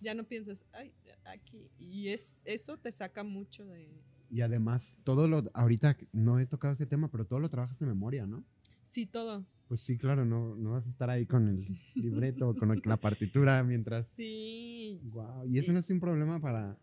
[0.00, 0.92] ya no piensas, ay,
[1.24, 1.70] aquí.
[1.78, 3.88] Y es, eso te saca mucho de...
[4.30, 5.50] Y además, todo lo.
[5.54, 8.42] Ahorita no he tocado ese tema, pero todo lo trabajas de memoria, ¿no?
[8.82, 9.44] Sí, todo.
[9.68, 13.62] Pues sí, claro, no, no vas a estar ahí con el libreto, con la partitura
[13.64, 14.06] mientras.
[14.08, 15.00] Sí.
[15.04, 15.46] Wow.
[15.46, 16.76] Y eso no es un problema para.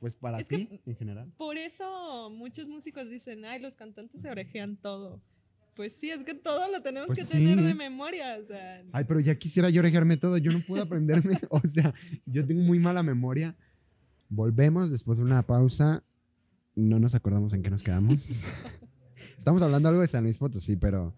[0.00, 1.32] Pues para Es ti, en general.
[1.36, 5.22] Por eso muchos músicos dicen, ay, los cantantes se orejean todo.
[5.76, 7.30] Pues sí, es que todo lo tenemos Pues que sí.
[7.30, 8.36] tener de memoria.
[8.42, 10.36] O sea, Ay, pero ya quisiera yo orejearme todo.
[10.38, 11.38] Yo no puedo aprenderme.
[11.50, 11.94] o sea,
[12.26, 13.54] yo tengo muy mala memoria.
[14.28, 16.02] Volvemos después de una pausa.
[16.74, 18.44] No nos acordamos en qué nos quedamos.
[19.38, 21.14] Estamos hablando algo de San Luis Potosí, pero.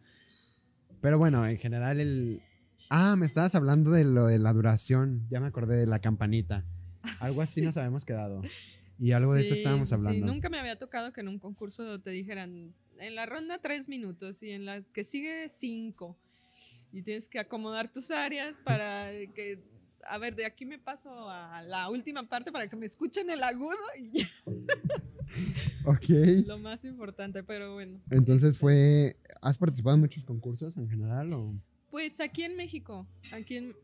[1.05, 2.41] Pero bueno, en general el.
[2.89, 5.27] Ah, me estabas hablando de lo de la duración.
[5.29, 6.65] Ya me acordé de la campanita.
[7.21, 8.41] Algo así nos habíamos quedado.
[8.99, 10.27] Y algo de eso sí, estábamos sí, hablando.
[10.27, 14.43] nunca me había tocado que en un concurso te dijeran, en la ronda tres minutos
[14.43, 16.17] y en la que sigue cinco.
[16.91, 19.59] Y tienes que acomodar tus áreas para que,
[20.09, 23.43] a ver, de aquí me paso a la última parte para que me escuchen el
[23.43, 24.29] agudo y ya,
[25.87, 26.09] Ok.
[26.47, 28.01] lo más importante, pero bueno.
[28.11, 29.17] Entonces fue.
[29.41, 31.33] ¿Has participado en muchos concursos en general?
[31.33, 31.55] O...
[31.91, 33.75] Pues aquí en México, aquí en...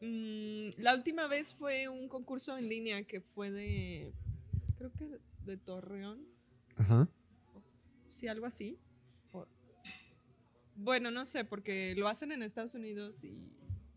[0.00, 4.12] mm, la última vez fue un concurso en línea que fue de,
[4.76, 6.20] creo que de, de Torreón,
[6.76, 7.08] Ajá.
[8.10, 8.78] sí, algo así.
[9.32, 9.46] O-
[10.76, 13.50] bueno, no sé, porque lo hacen en Estados Unidos y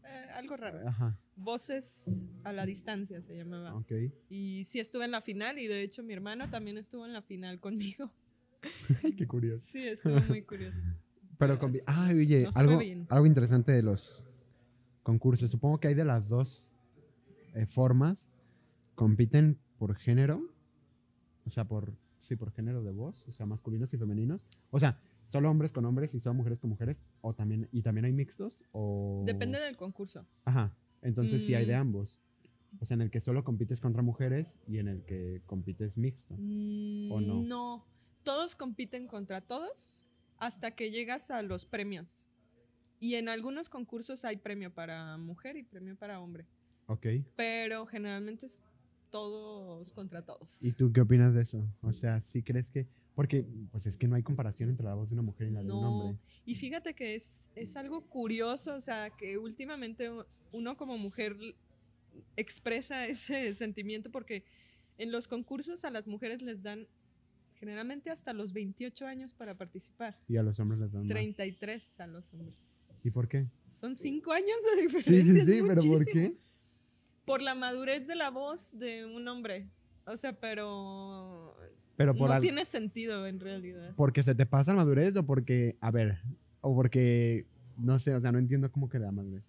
[0.06, 0.88] eh, algo raro.
[0.88, 1.18] Ajá.
[1.38, 3.76] Voces a la distancia se llamaba.
[3.76, 3.92] Ok.
[4.30, 7.22] Y sí estuve en la final y de hecho mi hermano también estuvo en la
[7.22, 8.12] final conmigo.
[9.18, 9.66] Qué curioso.
[9.72, 10.84] Sí, estuvo muy curioso.
[11.38, 11.78] Pero con...
[11.86, 12.80] Ah, oye, nos algo,
[13.10, 14.24] algo interesante de los
[15.04, 15.52] concursos.
[15.52, 16.76] Supongo que hay de las dos
[17.54, 18.32] eh, formas.
[18.96, 20.42] Compiten por género.
[21.46, 21.94] O sea, por...
[22.20, 23.26] Sí, por género de voz.
[23.28, 24.44] O sea, masculinos y femeninos.
[24.72, 26.98] O sea, solo hombres con hombres y solo mujeres con mujeres.
[27.22, 27.70] O también...
[27.72, 28.64] Y también hay mixtos.
[28.72, 29.24] O...
[29.26, 30.26] Depende del concurso.
[30.46, 30.74] Ajá.
[31.02, 31.82] Entonces sí hay de Mm.
[31.82, 32.20] ambos.
[32.80, 36.34] O sea, en el que solo compites contra mujeres y en el que compites mixto.
[36.36, 37.42] ¿O no?
[37.42, 37.86] Mm, No,
[38.24, 40.06] todos compiten contra todos
[40.38, 42.26] hasta que llegas a los premios.
[43.00, 46.46] Y en algunos concursos hay premio para mujer y premio para hombre.
[46.88, 47.06] Ok.
[47.36, 48.62] Pero generalmente es
[49.10, 50.62] todos contra todos.
[50.64, 51.66] ¿Y tú qué opinas de eso?
[51.82, 52.88] O sea, ¿sí crees que...?
[53.16, 55.64] Porque pues es que no hay comparación entre la voz de una mujer y la
[55.64, 56.20] de un No, hombre.
[56.46, 60.12] y fíjate que es, es algo curioso, o sea, que últimamente
[60.52, 61.36] uno como mujer
[62.36, 64.44] expresa ese sentimiento porque
[64.98, 66.88] en los concursos a las mujeres les dan
[67.56, 71.10] generalmente hasta los 28 años para participar, Y a los hombres les dan más.
[71.10, 72.58] 33 a los hombres.
[73.04, 73.48] ¿Y por qué?
[73.70, 75.34] Son 5 años de Sí, diferencia.
[75.34, 76.38] sí, es sí, pero ¿por qué?
[77.26, 79.70] Por la madurez de la voz de un hombre.
[80.06, 81.56] O sea, pero
[81.96, 83.94] Pero por no tiene sentido en realidad.
[83.96, 86.20] ¿Porque se te pasa la madurez o porque, a ver,
[86.62, 87.46] o porque,
[87.78, 89.44] no sé, o sea, no entiendo cómo que la madurez?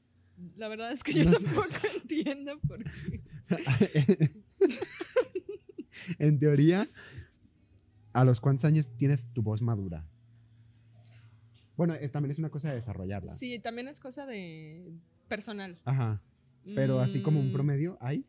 [0.56, 1.68] La verdad es que yo tampoco
[2.02, 3.22] entiendo por qué.
[6.18, 6.88] en teoría,
[8.12, 10.06] ¿a los cuántos años tienes tu voz madura?
[11.76, 13.32] Bueno, también es una cosa de desarrollarla.
[13.32, 14.92] Sí, también es cosa de
[15.28, 15.78] personal.
[15.84, 16.20] Ajá.
[16.74, 18.24] Pero así como un Mm, promedio, ¿hay?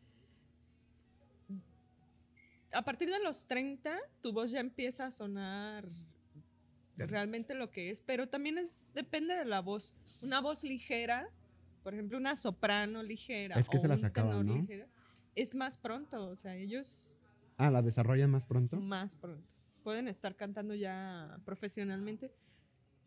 [2.72, 5.88] A partir de los 30, tu voz ya empieza a sonar
[6.96, 9.94] realmente lo que es, pero también es depende de la voz.
[10.22, 11.28] Una voz ligera,
[11.82, 14.60] por ejemplo, una soprano ligera Es que o se las un acaban, tenor ¿no?
[14.62, 14.86] ligera,
[15.34, 17.16] es más pronto, o sea, ellos
[17.56, 18.80] Ah, ¿la desarrollan más pronto?
[18.80, 19.54] más pronto.
[19.82, 22.32] Pueden estar cantando ya profesionalmente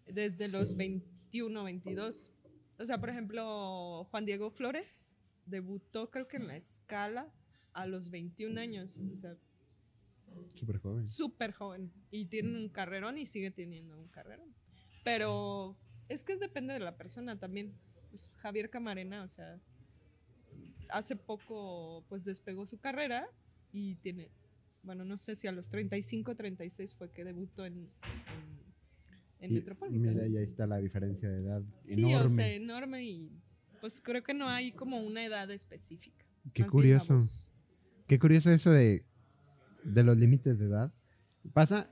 [0.08, 2.32] desde los 21, 22.
[2.80, 5.16] O sea, por ejemplo, Juan Diego Flores
[5.46, 7.32] debutó creo que en la escala
[7.74, 8.98] a los 21 años.
[9.12, 9.36] O sea,
[10.56, 11.08] Súper joven.
[11.10, 11.92] súper joven.
[12.12, 14.54] Y tiene un carrerón y sigue teniendo un carrerón.
[15.04, 15.76] Pero
[16.10, 17.74] es que depende de la persona también.
[18.14, 19.60] Pues, Javier Camarena, o sea,
[20.90, 23.28] hace poco pues despegó su carrera
[23.72, 24.30] y tiene,
[24.84, 27.90] bueno, no sé si a los 35, 36 fue que debutó en, en,
[29.40, 30.14] en Y Metropolitan.
[30.14, 31.64] Mira, y ahí está la diferencia de edad.
[31.82, 32.26] sí, enorme.
[32.26, 33.32] o sea, enorme y
[33.82, 36.24] pues creo que no hay como una edad específica.
[36.54, 37.28] Qué bien curioso.
[38.06, 39.04] Qué curioso eso de,
[39.84, 40.94] de los límites de edad.
[41.52, 41.90] Pasa,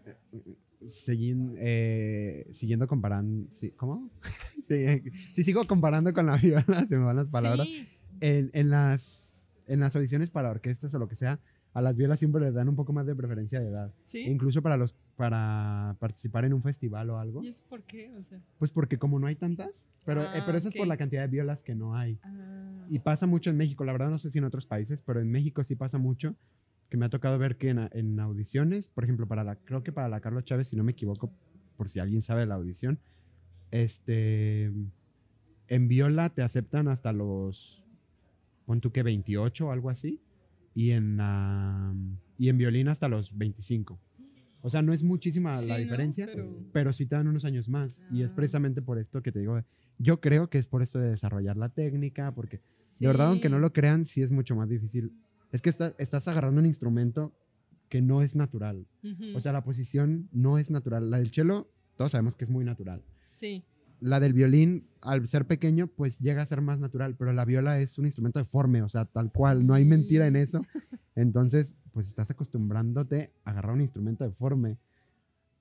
[0.87, 4.09] seguin- eh, siguiendo comparando, sí, ¿cómo?
[4.61, 4.85] Sí,
[5.33, 7.67] si sigo comparando con la viola, se me van las palabras.
[7.67, 7.87] Sí,
[8.19, 11.39] En, en las, en las audiciones para orquestas o lo que sea,
[11.73, 13.93] a las violas siempre les dan un poco más de preferencia de edad.
[14.03, 14.21] sí.
[14.25, 17.43] Incluso para, los, para participar en un festival o algo.
[17.43, 18.11] ¿Y eso por qué?
[18.15, 20.87] O sea, Pues porque como no hay tantas, pero, eh, Ah, pero eso es por
[20.87, 22.19] la cantidad de violas que no hay.
[22.23, 25.19] ah, Y pasa mucho en México, la verdad no sé si en otros países, pero
[25.21, 26.35] en México sí pasa mucho,
[26.91, 29.93] que me ha tocado ver que en, en audiciones, por ejemplo, para la, creo que
[29.93, 31.31] para la Carlos Chávez, si no me equivoco,
[31.77, 32.99] por si alguien sabe de la audición,
[33.71, 34.65] este,
[35.67, 37.83] en viola te aceptan hasta los,
[38.65, 40.19] pon tú que 28 o algo así,
[40.75, 41.93] y en, la-
[42.37, 43.97] y en violín hasta los 25.
[44.61, 45.83] O sea, no es muchísima Sí, la ¿no?
[45.83, 48.03] diferencia, Pero- pero sí te dan unos años más.
[48.11, 48.35] Y es Ah.
[48.35, 49.59] precisamente por esto que te digo,
[49.97, 52.59] yo creo que es por esto de desarrollar la técnica, porque
[52.99, 53.61] de verdad, aunque no Sí.
[53.61, 55.13] lo crean, sí es mucho más difícil.
[55.51, 57.33] Es que está- estás agarrando un instrumento
[57.89, 58.87] que no es natural.
[59.35, 61.09] O sea, la posición no es natural.
[61.11, 63.03] La del cello, todos sabemos que es muy natural.
[63.19, 63.63] sí.
[64.03, 67.79] La del violín, al ser pequeño, pues llega a ser más natural, pero la viola
[67.79, 70.63] es un instrumento deforme, o sea, tal cual, no hay mentira en eso.
[71.15, 74.79] Entonces, pues estás acostumbrándote a agarrar un instrumento deforme.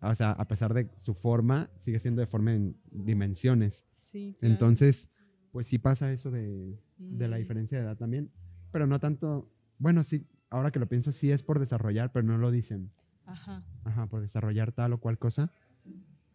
[0.01, 3.85] O sea, a pesar de su forma, sigue siendo deforme en dimensiones.
[3.91, 4.55] Sí, claro.
[4.55, 5.11] Entonces,
[5.53, 7.41] pues sí pasa eso de, de la Mm.
[7.41, 8.31] diferencia de edad también,
[8.73, 9.51] pero no tanto,
[9.81, 12.91] bueno, sí, ahora que lo pienso, sí es por desarrollar, pero no lo dicen,
[13.27, 13.65] Ajá.
[13.85, 15.51] ajá, por desarrollar tal o cual cosa,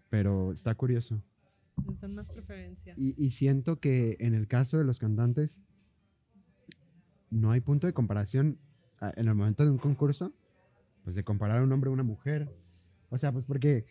[0.09, 1.21] pero está curioso.
[1.87, 2.93] Les dan más preferencia.
[2.97, 5.61] Y, y siento que en el caso de los cantantes,
[7.29, 8.57] no hay punto de comparación
[9.01, 10.33] ah, en el momento de un concurso,
[11.03, 12.49] pues de comparar a un hombre a una mujer,
[13.09, 13.85] o sea, pues porque,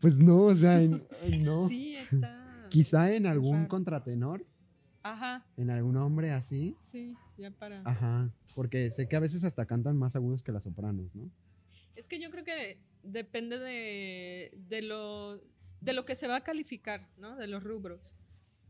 [0.00, 1.02] pues no, o sea, en-
[1.44, 2.66] no, Sí, está.
[2.68, 4.46] quizá en algún contratenor,
[5.02, 5.46] Ajá.
[5.56, 7.80] en algún hombre así, Sí, ya para.
[7.84, 11.30] Ajá, porque sé que a veces hasta cantan más agudos que las sopranos, ¿no?
[11.96, 15.40] Es que yo creo que depende de, de, lo,
[15.80, 17.36] de lo que se va a calificar, ¿no?
[17.36, 18.14] De los rubros.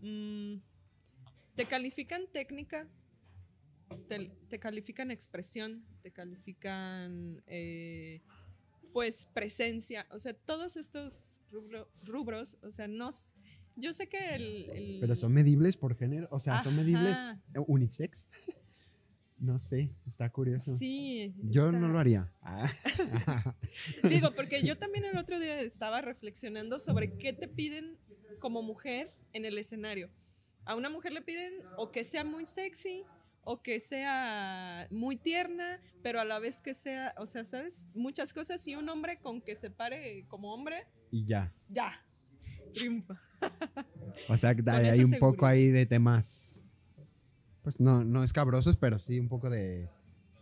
[0.00, 0.56] Mm,
[1.56, 2.88] te califican técnica,
[4.08, 8.20] te, te califican expresión, te califican, eh,
[8.92, 10.06] pues, presencia.
[10.10, 13.10] O sea, todos estos rubro- rubros, o sea, no...
[13.80, 14.70] Yo sé que el...
[14.70, 17.40] el- Pero son medibles por género, o sea, son medibles Ajá.
[17.54, 18.28] eh, unisex.
[19.42, 20.76] No sé, está curioso.
[20.76, 21.32] Sí.
[21.44, 22.30] Yo está- no lo haría.
[22.42, 22.70] Ah.
[24.02, 27.96] Digo, porque yo también el otro día estaba reflexionando sobre qué te piden
[28.38, 30.10] como mujer en el escenario.
[30.66, 33.02] A una mujer le piden o que sea muy sexy
[33.42, 37.88] o que sea muy tierna, pero a la vez que sea, o sea, ¿sabes?
[37.94, 41.50] Muchas cosas y un hombre con que se pare como hombre, y ya.
[41.70, 42.04] ya,
[42.72, 43.20] triunfa.
[44.28, 46.62] O sea, que hay, un poco ahí de temas.
[47.62, 49.88] Pues no, no escabrosos, pero sí un poco de.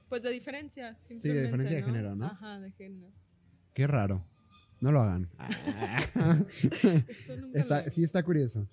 [0.08, 2.26] Pues de diferencia, Sí, de simplemente, diferencia de género, ¿no?
[2.26, 3.08] Ajá, de género.
[3.74, 4.24] Qué raro.
[4.80, 5.28] No lo hagan.
[7.08, 8.66] Esto nunca Está- lo- sí, está curioso.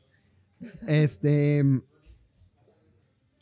[0.87, 1.63] Este.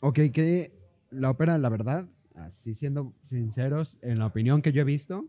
[0.00, 0.72] Ok, que
[1.10, 5.26] la ópera, la verdad, así siendo sinceros, en la opinión que yo he visto.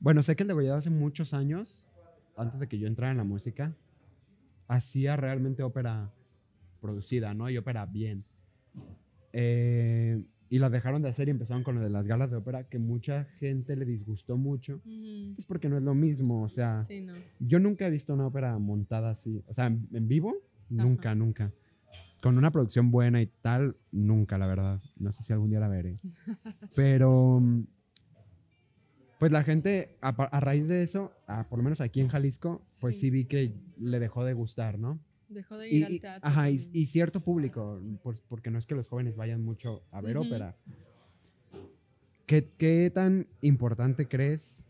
[0.00, 1.88] Bueno, sé que el degollado hace muchos años,
[2.42, 3.74] antes de que yo entrara en la música,
[4.68, 6.12] hacía realmente ópera
[6.80, 7.48] producida, ¿no?
[7.48, 8.24] Y ópera bien.
[9.32, 12.68] Eh, y la dejaron de hacer y empezaron con lo de las galas de ópera,
[12.68, 14.82] que mucha gente le disgustó mucho.
[14.84, 15.34] Ujú.
[15.34, 16.82] Pues porque no es lo mismo, o sea.
[16.82, 17.14] Sí, no.
[17.38, 19.42] Yo nunca he visto una ópera montada así.
[19.46, 20.84] O sea, en, vivo, Ajá.
[20.84, 21.52] nunca, nunca.
[22.20, 24.82] Con una producción buena y tal, nunca, la verdad.
[24.96, 25.96] No sé si algún día la veré.
[26.76, 27.64] Pero, mm,
[29.22, 31.12] pues la gente, a, raíz de eso,
[31.48, 33.02] por lo menos aquí en Jalisco, pues sí.
[33.02, 33.10] Sí.
[33.10, 34.98] vi que le dejó de gustar, ¿no?
[35.28, 36.28] Dejó de Y, ir al y- teatro.
[36.28, 40.16] ajá, y, cierto público, pues, porque no es que los jóvenes vayan mucho a ver
[40.16, 40.56] ópera.
[42.26, 44.66] ¿Qué, ¿Qué tan importante crees?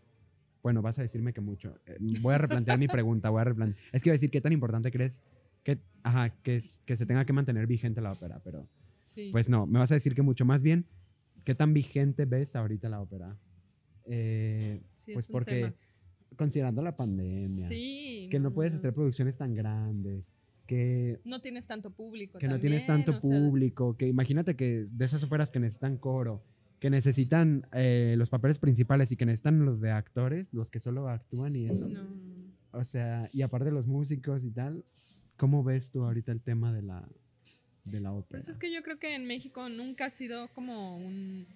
[0.62, 1.78] Bueno, vas a decirme que mucho.
[1.86, 3.82] Eh, Voy a replantear mi pregunta, voy a replantear.
[3.90, 5.22] Es que iba a decir, ¿qué tan importante crees
[5.64, 8.38] que, ajá, que se tenga que mantener vigente la ópera?
[8.44, 8.68] Pero,
[9.00, 9.30] Sí.
[9.32, 10.84] pues no, me vas a decir que mucho más bien,
[11.42, 13.34] ¿qué tan vigente ves ahorita la ópera?
[14.06, 15.74] Eh, Sí, pues es un porque, tema.
[16.36, 18.28] considerando la pandemia, Sí.
[18.30, 20.24] que no puedes hacer producciones tan grandes,
[20.66, 22.38] que No tienes tanto público.
[22.38, 26.42] que no tienes tanto sea, público, que imagínate que de esas óperas que necesitan coro,
[26.80, 31.08] que necesitan eh, los papeles principales y que necesitan los de actores, los que solo
[31.08, 31.88] actúan y eso.
[31.88, 32.06] no.
[32.74, 34.82] O sea, y aparte los músicos y tal,
[35.36, 37.06] ¿cómo ves tú ahorita el tema de la,
[37.84, 38.38] de la ópera?
[38.38, 41.46] Pues es que yo creo que en México nunca ha sido como un,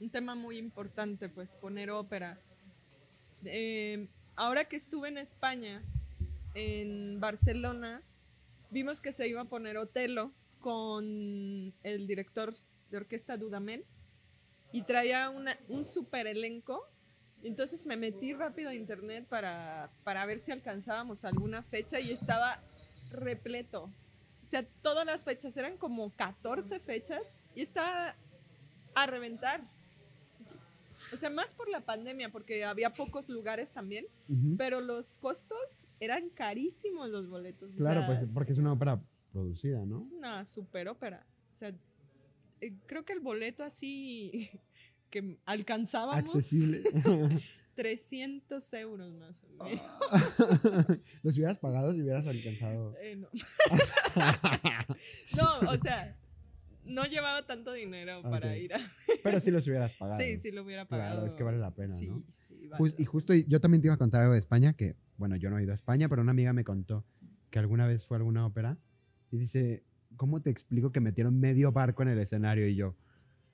[0.00, 2.38] un tema muy importante, pues poner ópera.
[3.44, 5.82] Eh, ahora que estuve en España,
[6.54, 8.02] en Barcelona,
[8.70, 12.54] vimos que se iba a poner Otelo con el director
[12.90, 13.84] de orquesta Dudamel
[14.72, 16.82] y traía una- un super elenco.
[17.42, 22.60] Entonces me metí rápido a internet para, para ver si alcanzábamos alguna fecha y estaba
[23.10, 23.84] repleto.
[24.42, 27.22] O sea, todas las fechas eran como 14 fechas
[27.54, 28.14] y estaba
[28.94, 29.60] a reventar.
[31.12, 34.06] O sea, más por la pandemia, porque había pocos lugares también,
[34.56, 37.72] pero los costos eran carísimos los boletos.
[37.72, 39.00] o Claro, sea, pues porque es una ópera
[39.32, 39.98] producida, ¿no?
[39.98, 41.26] es una super ópera.
[41.52, 41.74] O sea,
[42.60, 44.50] eh, creo que el boleto así
[45.10, 46.82] que alcanzábamos Accesible.
[47.76, 49.82] 300 euros más o menos.
[51.22, 52.94] Los hubieras pagado si hubieras alcanzado.
[52.98, 53.28] Eh, no.
[55.36, 56.16] no, o sea,
[56.86, 58.58] no llevaba tanto dinero para Ok.
[58.58, 58.78] ir a...
[59.22, 60.20] Pero sí los hubieras pagado.
[60.20, 61.12] Sí, sí lo hubiera pagado.
[61.14, 62.22] Claro, es que vale la pena, sí, ¿no?
[62.48, 64.72] sí, vale Jus- la y justo yo también te iba a contar algo de España,
[64.74, 67.04] que, bueno, yo no he ido a España, pero una amiga me contó
[67.50, 68.78] que alguna vez fue a alguna ópera
[69.30, 69.82] y dice,
[70.16, 72.66] ¿cómo te explico que metieron medio barco en el escenario?
[72.68, 72.96] Y yo,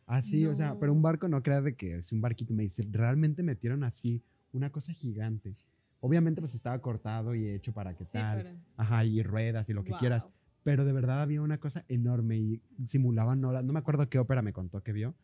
[0.07, 1.03] así, o sea, pero un No.
[1.03, 4.23] barco no creas de que es un barquito, me dice, realmente metieron así
[4.53, 5.57] una cosa gigante.
[6.01, 9.73] Obviamente pues estaba cortado y hecho para que Sí, tal, para- ajá, y ruedas y
[9.73, 10.33] lo que quieras, Wow.
[10.63, 13.65] Pero de verdad había una cosa enorme y simulaban horas.
[13.65, 15.15] No me acuerdo qué ópera me contó que vio,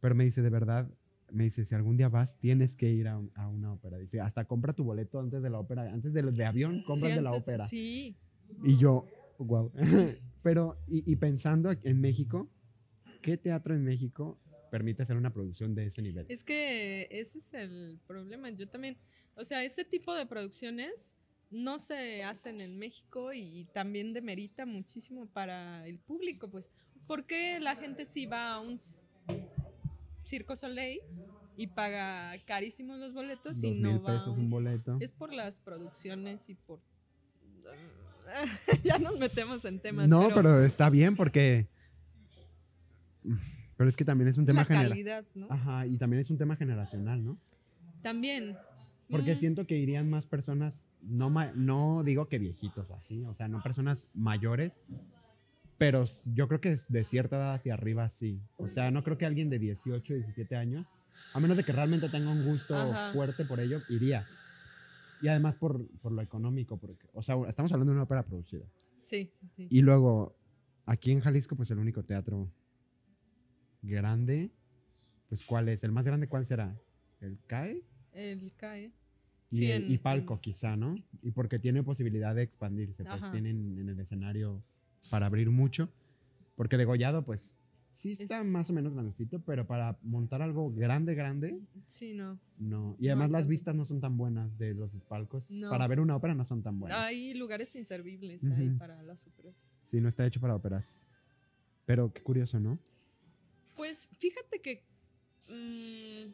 [0.00, 0.90] pero me dice, de verdad,
[1.30, 3.98] me dice, si algún día vas, tienes que ir a, un- a una ópera.
[3.98, 7.16] Dice, hasta compra tu boleto antes de la ópera, antes de, de avión, compras Sí,
[7.16, 7.64] de la ópera.
[7.66, 8.16] Sí.
[8.64, 9.06] Y yo,
[9.38, 9.70] wow.
[10.42, 12.50] pero, y, y pensando en México,
[13.22, 16.26] ¿qué teatro en México permite hacer una producción de ese nivel?
[16.28, 18.50] Es que ese es el problema.
[18.50, 18.96] Yo también,
[19.36, 21.16] o sea, ese tipo de producciones
[21.50, 26.70] no se hacen en México y también demerita muchísimo para el público, pues.
[27.06, 28.78] porque la gente sí va a un
[30.24, 31.00] Circo Soleil
[31.56, 34.96] y paga carísimos los boletos y no va pesos un- un boleto.
[35.00, 36.80] Es por las producciones y por...
[38.84, 40.08] ya nos metemos en temas.
[40.08, 41.66] No, pero, pero está bien porque...
[43.76, 45.26] Pero es que también es un tema la general.
[45.34, 45.46] ¿no?
[45.50, 47.38] Ajá, y también es un tema generacional, ¿no?
[48.02, 48.56] También.
[49.08, 53.48] Porque Mm, siento que irían más personas, no, no digo que viejitos así, o sea,
[53.48, 54.82] no personas mayores,
[55.78, 58.42] pero yo creo que de cierta edad hacia arriba sí.
[58.58, 60.86] O sea, no creo que alguien de 18, 17 años,
[61.32, 63.12] a menos de que realmente tenga un gusto Ajá.
[63.12, 64.26] fuerte por ello, iría.
[65.20, 68.66] Y además por, por lo económico, porque, o sea, estamos hablando de una ópera producida.
[69.02, 69.68] Sí, sí, sí.
[69.70, 70.36] Y luego,
[70.86, 72.50] aquí en Jalisco, pues el único teatro
[73.82, 74.50] grande,
[75.28, 75.82] pues ¿cuál es?
[75.84, 76.78] ¿El más grande cuál será?
[77.20, 77.84] ¿El CAE?
[78.12, 78.92] El CAE.
[79.50, 80.96] Y, Sí, en- y palco, quizá, ¿no?
[81.22, 83.32] Y porque tiene posibilidad de expandirse, pues Ajá.
[83.32, 84.60] tienen en el escenario
[85.10, 85.88] para abrir mucho.
[86.54, 87.52] Porque degollado, pues
[87.92, 92.38] sí está Es- más o menos grandecito, pero para montar algo grande, grande, Sí, no.
[92.58, 92.94] no.
[93.00, 95.50] Y No además hay las vistas no son tan buenas de los palcos.
[95.50, 95.68] No.
[95.70, 96.98] Para ver una ópera no son tan buenas.
[97.00, 98.78] Hay lugares inservibles ahí Ujú.
[98.78, 99.54] para las óperas.
[99.82, 101.10] Sí, no está hecho para óperas.
[101.86, 102.78] Pero qué curioso, ¿no?
[103.76, 104.84] Pues fíjate que
[105.48, 106.30] mm,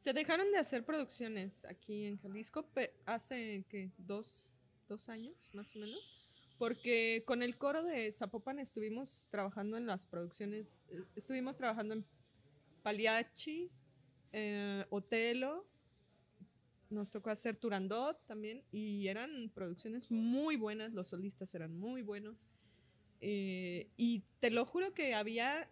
[0.00, 2.66] se dejaron de hacer producciones aquí en Jalisco
[3.04, 4.46] hace que dos,
[4.88, 5.98] dos años más o menos.
[6.56, 12.06] Porque con el coro de Zapopan estuvimos trabajando en las producciones, eh, estuvimos trabajando en
[12.82, 13.70] Paliachi,
[14.32, 15.66] eh, Otelo,
[16.88, 22.48] nos tocó hacer Turandot también y eran producciones muy buenas, los solistas eran muy buenos.
[23.20, 25.68] Eh, y te lo juro que había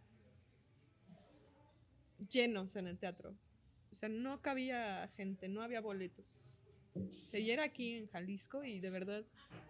[2.31, 3.35] llenos en el teatro.
[3.91, 6.45] O sea, no cabía gente, no había boletos.
[6.95, 9.25] O sea, y era aquí en Jalisco y de verdad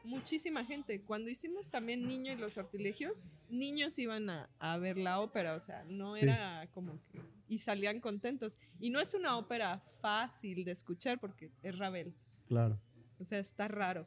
[0.04, 1.02] muchísima gente.
[1.02, 5.60] Cuando hicimos también Niño y los sortilegios, niños iban a, a ver la ópera, o
[5.60, 6.22] sea, no Sí.
[6.24, 7.20] era como que...
[7.48, 8.58] Y salían contentos.
[8.78, 12.14] Y no es una ópera fácil de escuchar porque es Ravel.
[12.46, 12.78] Claro.
[13.18, 14.04] O sea, está raro.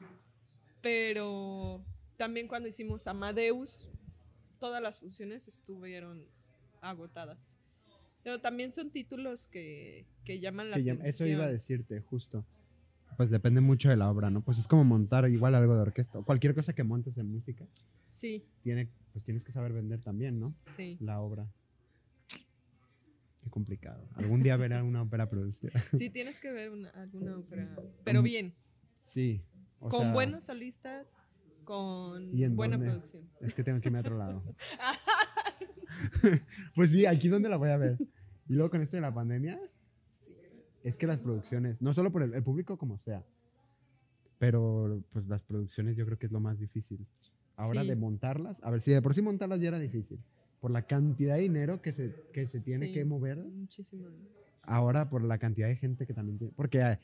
[0.82, 1.84] Pero
[2.18, 3.88] también cuando hicimos Amadeus,
[4.60, 6.26] todas las funciones estuvieron
[6.82, 7.56] agotadas.
[8.24, 11.08] Pero también son títulos que, que llaman la Que atención.
[11.08, 12.46] eso iba a decirte, justo.
[13.18, 14.42] Pues depende mucho de la obra, ¿no?
[14.42, 16.20] Pues es como montar igual algo de orquesta.
[16.20, 17.66] o Cualquier cosa que montes en música,
[18.12, 20.54] Sí, tiene, pues tienes que saber vender también, ¿no?
[20.60, 20.98] sí.
[21.02, 21.48] La obra.
[23.44, 24.08] Qué complicado.
[24.16, 25.72] Algún día verá una ópera producida.
[25.94, 27.76] Sí, tienes que ver una- alguna ópera.
[28.04, 28.54] Pero bien,
[29.00, 29.42] Sí.
[29.80, 31.08] o con sea, buenos solistas,
[31.64, 32.92] con ¿Y en buena dónde?
[32.92, 33.28] producción.
[33.42, 34.44] Es que tengo que irme a otro lado.
[36.76, 37.98] pues sí, aquí donde la voy a ver.
[38.48, 39.60] Y luego con esto de la pandemia,
[40.12, 40.34] Sí.
[40.84, 43.24] es que las producciones, no solo por el, el público como sea,
[44.38, 47.06] pero pues las producciones yo creo que es lo más difícil.
[47.58, 47.90] Ahora Sí.
[47.90, 50.20] de montarlas, a ver si de por sí montarlas ya era difícil,
[50.60, 54.08] por la cantidad de dinero que se, que se tiene Sí, que mover, Muchísimo.
[54.64, 56.98] ahora por la cantidad de gente que también tiene, porque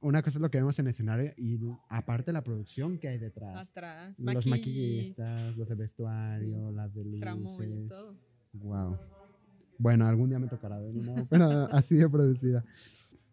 [0.00, 3.18] una cosa es lo que vemos en el escenario y aparte la producción que hay
[3.18, 3.68] detrás.
[3.68, 7.88] Atrás, Los maquillistas, los de vestuario, las de luces.
[7.88, 8.16] todo.
[8.52, 8.98] Wow.
[9.78, 12.64] Bueno, algún día me tocará ver una ópera así de producida.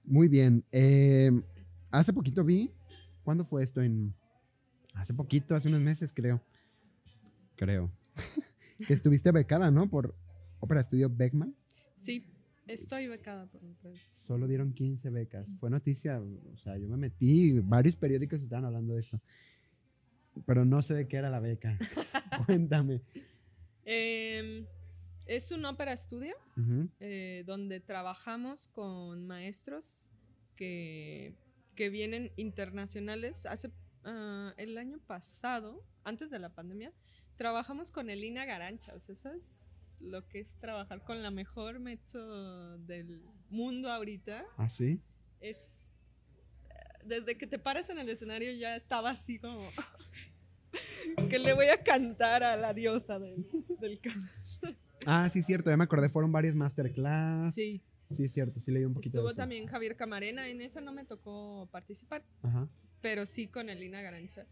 [0.03, 0.63] Muy bien.
[0.71, 1.31] eh,
[1.91, 2.71] hace poquito vi,
[3.23, 3.81] ¿cuándo fue esto?
[3.81, 4.13] En,
[4.93, 6.41] hace poquito, hace unos meses creo.
[7.55, 7.91] Creo.
[8.87, 9.89] que estuviste becada, ¿no?
[9.89, 10.15] Por
[10.59, 11.55] Ópera Estudio Beckman.
[11.97, 12.25] Sí,
[12.67, 14.07] estoy becada por un país.
[14.11, 15.47] Solo dieron 15 becas.
[15.59, 19.21] Fue noticia, o sea, yo me metí, varios periódicos estaban hablando de eso.
[20.45, 21.77] Pero no sé de qué era la beca.
[22.45, 23.01] Cuéntame.
[23.85, 24.65] Em,
[25.25, 26.35] es un ópera estudio
[26.99, 30.09] eh, donde trabajamos con maestros
[30.55, 31.35] que,
[31.75, 33.45] que vienen internacionales.
[33.45, 33.71] Hace
[34.03, 36.91] ah, el año pasado, antes de la pandemia,
[37.35, 38.93] trabajamos con Elina Garancha.
[38.93, 39.64] O sea, eso es
[39.99, 44.45] lo que es trabajar con la mejor mezzo del mundo ahorita.
[44.57, 44.99] ¿Ah, sí?
[45.39, 45.91] Es
[47.03, 49.69] desde que te paras en el escenario ya estaba así como
[51.29, 53.45] que le voy a cantar a la diosa del,
[53.79, 54.31] del canto.
[55.05, 57.53] Ah, sí, cierto, ya me acordé, fueron varios masterclass.
[57.53, 58.25] Sí, Sí.
[58.25, 59.37] es cierto, sí leí un poquito Estuvo de eso.
[59.41, 62.67] también Javier Camarena, en esa no me tocó participar, Ajá.
[63.01, 64.45] pero sí con Elina Garancha.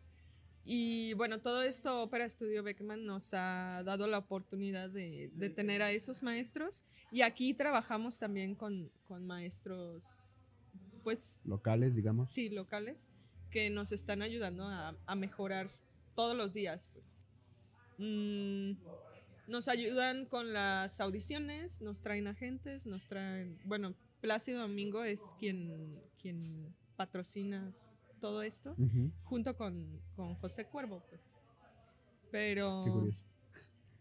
[0.66, 5.82] Y bueno, todo esto Ópera Estudio Beckman nos ha dado la oportunidad de, de tener
[5.82, 10.06] a esos maestros y aquí trabajamos también con, con maestros,
[11.04, 12.34] pues Locales, digamos.
[12.34, 13.06] sí, locales,
[13.52, 15.70] que nos están ayudando a, a mejorar
[16.16, 17.24] todos los días, pues.
[17.98, 18.74] Mm,
[19.48, 26.00] nos ayudan con las audiciones, nos traen agentes, nos traen, bueno, Plácido Domingo es quien,
[26.22, 27.74] quien patrocina
[28.24, 28.74] todo esto,
[29.26, 31.22] junto con, con José Cuervo, pues.
[32.22, 32.86] Qué Pero...
[32.90, 33.22] curioso.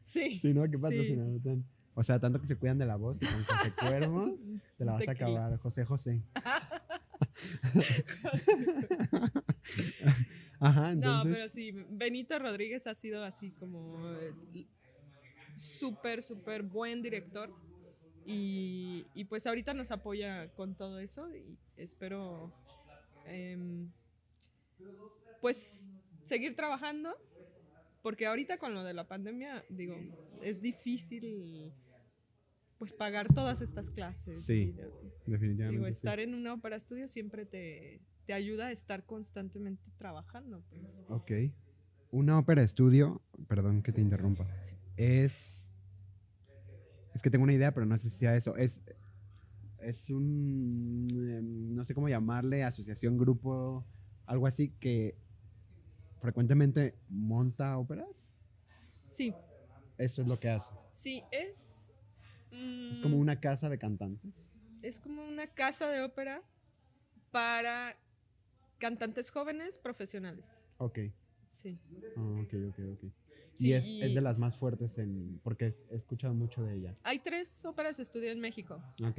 [0.00, 0.38] Sí.
[0.38, 0.62] Sí, ¿no?
[0.70, 0.82] Qué sí.
[0.82, 1.64] patrocinador tan-
[1.96, 4.38] O sea, tanto que se cuidan de la voz y con José Cuervo
[4.78, 5.56] te la vas a acabar.
[5.58, 6.22] José José.
[10.60, 11.32] Ajá, No, entonces.
[11.34, 14.32] pero sí, Benito Rodríguez ha sido así como eh,
[15.56, 17.52] súper, súper buen director.
[18.24, 22.52] Y, y pues ahorita nos apoya con todo eso y espero
[23.26, 23.90] em,
[25.40, 25.90] pues
[26.24, 27.16] seguir trabajando
[28.02, 29.96] porque ahorita con lo de la pandemia, digo,
[30.42, 31.72] es difícil
[32.78, 34.44] pues pagar todas estas clases.
[34.44, 34.74] Sí,
[35.24, 35.78] definitivamente.
[35.78, 35.90] Digo, sí.
[35.90, 40.64] estar en una ópera estudio siempre te, te ayuda a estar constantemente trabajando.
[40.68, 40.98] Pues.
[41.08, 41.30] Ok.
[42.10, 44.46] Una ópera estudio, perdón que te interrumpa,
[44.96, 45.60] es...
[47.14, 48.56] Es que tengo una idea, pero no sé si sea eso.
[48.56, 48.80] Es,
[49.78, 51.06] es un...
[51.10, 53.86] em, No sé cómo llamarle, asociación, grupo,
[54.32, 55.14] algo así que
[56.22, 58.08] frecuentemente monta óperas.
[59.06, 59.34] Sí,
[59.98, 60.72] Eso es lo que hace.
[60.92, 61.90] sí, es...
[62.90, 64.50] Es mm, como una casa de cantantes.
[64.80, 66.42] Es como una casa de ópera
[67.30, 67.98] para
[68.78, 70.44] cantantes jóvenes profesionales.
[70.78, 70.98] Ok.
[71.46, 71.78] Sí.
[72.16, 73.12] Ah, ok, ok, ok.
[73.54, 75.40] Sí, y es, y- es de las más fuertes en...
[75.44, 76.96] Porque es- he escuchado mucho de ella.
[77.02, 78.82] Hay tres óperas de estudio en México.
[79.04, 79.18] Ok.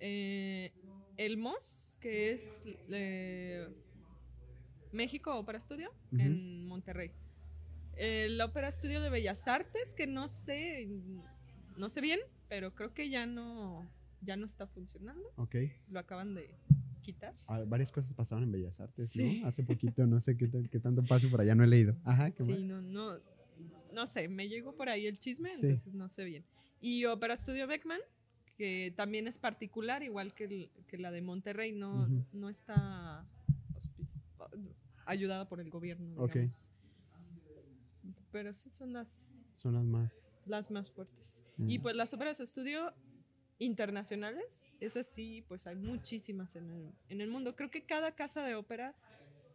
[0.00, 0.72] Eh,
[1.18, 3.68] el MOS, que es eh,
[4.94, 6.20] México Ópera Studio, Ujú.
[6.22, 7.10] en Monterrey.
[7.96, 10.88] El Ópera Studio de Bellas Artes, que no sé,
[11.76, 13.88] no sé bien, pero creo que ya no,
[14.22, 15.28] ya no está funcionando.
[15.36, 15.56] Ok.
[15.90, 16.54] Lo acaban de
[17.02, 17.34] quitar.
[17.46, 19.40] Ah, varias cosas pasaron en Bellas Artes, Sí.
[19.40, 19.46] ¿no?
[19.48, 21.94] Hace poquito, no sé qué, qué tanto pase por allá, no he leído.
[22.04, 22.66] Ajá, qué Sí, mal.
[22.66, 23.18] no, no,
[23.92, 25.66] no sé, me llegó por ahí el chisme, Sí.
[25.66, 26.44] entonces no sé bien.
[26.80, 28.00] Y Ópera Studio Beckman,
[28.56, 32.24] que también es particular, igual que, el- que la de Monterrey, no, Ujú.
[32.32, 33.24] no está
[33.74, 34.20] auspici-
[35.06, 36.32] ayudada por el gobierno, Ok.
[36.34, 36.68] digamos.
[38.30, 40.12] Pero sí son las, Son las más...
[40.46, 41.44] las más fuertes.
[41.58, 41.82] Y Mm.
[41.82, 42.92] pues las óperas de estudio
[43.58, 47.54] internacionales, esas sí, pues hay muchísimas en el, en el mundo.
[47.56, 48.94] Creo que cada casa de ópera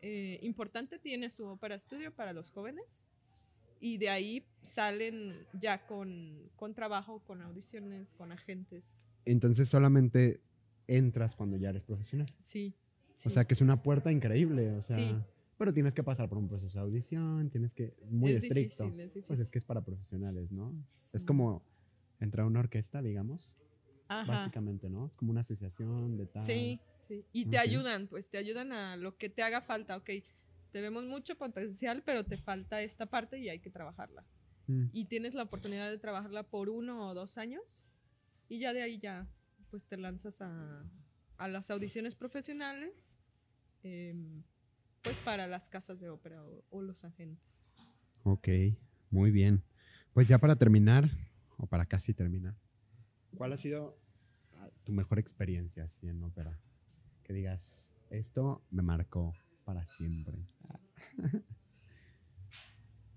[0.02, 3.06] eh, importante tiene su ópera estudio para los jóvenes
[3.82, 9.10] y de ahí salen ya con, con trabajo, con audiciones, con agentes.
[9.26, 10.42] Entonces solamente
[10.88, 12.28] entras cuando ya eres profesional.
[12.42, 12.74] Sí.
[13.16, 13.30] O sí.
[13.32, 14.96] sea, que es una puerta increíble, o sea...
[14.96, 15.16] Sí.
[15.60, 17.94] Pero tienes que pasar por un proceso de audición, tienes que...
[18.10, 18.86] Muy es estricto.
[18.86, 19.28] Difícil, es difícil.
[19.28, 20.74] Pues es que es para profesionales, ¿no?
[20.88, 21.26] Es Sí.
[21.26, 21.66] como
[22.22, 23.58] entrar a una orquesta, digamos,
[24.08, 24.26] Ajá.
[24.26, 25.06] básicamente, ¿no?
[25.06, 26.46] Es como una asociación de tal.
[26.46, 26.80] Sí,
[27.10, 27.26] sí.
[27.34, 27.64] Y te Ok.
[27.64, 29.98] ayudan, pues te ayudan a lo que te haga falta.
[29.98, 30.10] Ok,
[30.72, 34.26] te vemos mucho potencial, pero te falta esta parte y hay que trabajarla.
[34.68, 37.86] Mm, y tienes la oportunidad de trabajarla por uno o dos años
[38.48, 39.28] y ya de ahí ya
[39.72, 40.86] pues te lanzas a,
[41.38, 43.18] a las audiciones profesionales
[43.84, 44.42] em,
[45.04, 47.66] pues para las casas de ópera o, o los agentes.
[48.24, 48.48] Ok,
[49.10, 49.64] muy bien.
[50.14, 51.10] Pues ya para terminar,
[51.58, 52.56] o para casi terminar,
[53.38, 53.98] ¿cuál ha sido
[54.56, 56.60] ah, tu mejor experiencia así en ópera?
[57.24, 59.34] Que digas, esto me marcó
[59.66, 60.48] para siempre.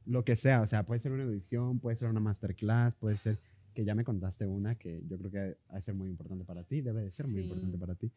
[0.05, 3.41] Lo que sea, o sea, puede ser una audición, puede ser una masterclass, puede ser
[3.73, 6.65] que ya me contaste una que yo creo que ha de ser muy importante para
[6.65, 8.13] ti, debe de ser muy importante para ti.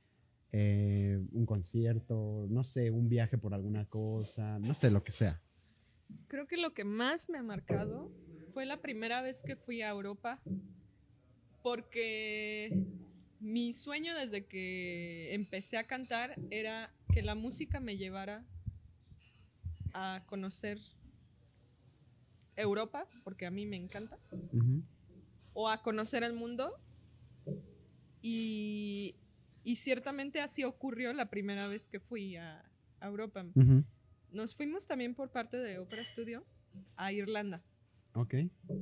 [0.51, 5.41] Eh, un concierto, no sé, un viaje por alguna cosa, no sé, lo que sea.
[6.27, 8.11] Creo que lo que más me ha marcado
[8.53, 10.41] fue la primera vez que fui a Europa
[11.61, 12.77] porque
[13.39, 18.45] mi sueño desde que empecé a cantar era que la música me llevara
[19.93, 20.77] a conocer
[22.55, 24.19] Europa, porque a mí me encanta,
[25.53, 26.71] o a conocer el mundo.
[28.21, 29.15] Y,
[29.65, 32.63] y ciertamente así ocurrió la primera vez que fui a,
[32.99, 33.43] a Europa.
[33.55, 33.83] Ujú.
[34.31, 36.45] Nos fuimos también por parte de Opera Studio
[36.95, 37.63] a Irlanda
[38.13, 38.35] Ok.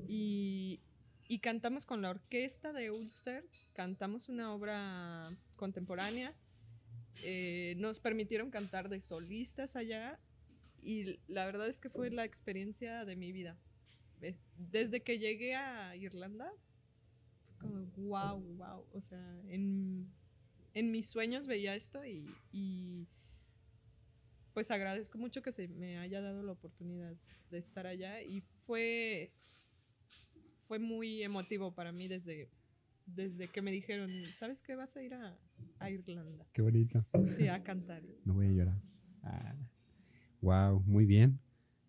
[0.07, 0.81] y,
[1.27, 6.36] y cantamos con la orquesta de Ulster, cantamos una obra contemporánea,
[7.23, 10.19] eh, nos permitieron cantar de solistas allá
[10.81, 13.57] y la verdad es que fue la experiencia de mi vida.
[14.57, 16.51] Desde que llegué a Irlanda,
[17.59, 20.09] como wow, wow, o sea, en,
[20.74, 23.07] en mis sueños veía esto y, y,
[24.53, 27.15] pues agradezco mucho que se me haya dado la oportunidad
[27.49, 29.32] de estar allá y fue
[30.67, 32.49] fue muy emotivo para mí desde,
[33.05, 34.76] desde que me dijeron, ¿sabes qué?
[34.76, 35.38] Vas a ir a,
[35.80, 36.47] a Irlanda.
[36.53, 37.05] Qué bonito.
[37.38, 38.01] Sí, a cantar.
[38.26, 38.82] No voy a llorar.
[40.41, 41.39] Wow, muy bien.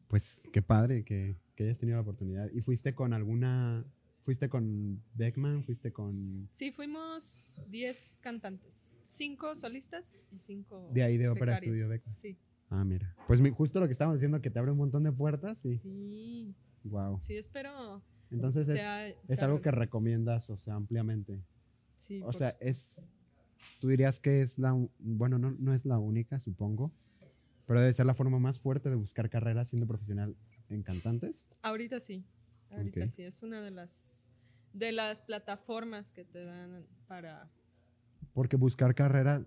[0.09, 2.51] Pues qué padre que, que hayas tenido la oportunidad.
[2.53, 3.85] ¿Y fuiste con alguna...
[4.25, 5.63] ¿Fuiste con Beckman?
[5.65, 6.49] ¿Fuiste con...
[6.51, 12.15] Sí, fuimos 10 cantantes, 5 solistas y 5 De ahí de Ópera Studio Beckman.
[12.15, 12.39] Sí,
[12.71, 13.15] Ah, mira.
[13.29, 15.77] Pues mi- justo lo que estábamos diciendo, que te abre un montón de puertas y...
[15.79, 16.55] sí,
[16.85, 17.21] Wow.
[17.21, 21.41] sí, espero Entonces es, sea- es algo que recomiendas, o sea, ampliamente.
[21.99, 23.01] Sí, O sea, es...
[23.81, 24.73] Tú dirías que es la...
[24.99, 26.91] Bueno, no, no es la única, supongo.
[27.67, 30.35] Pero debe ser la forma más fuerte de buscar carrera siendo profesional
[30.71, 31.49] en cantantes.
[31.63, 32.25] ahorita sí,
[32.71, 34.03] ahorita sí, es una de las,
[34.75, 37.49] de las plataformas que te dan para...
[38.35, 39.47] Porque buscar carrera,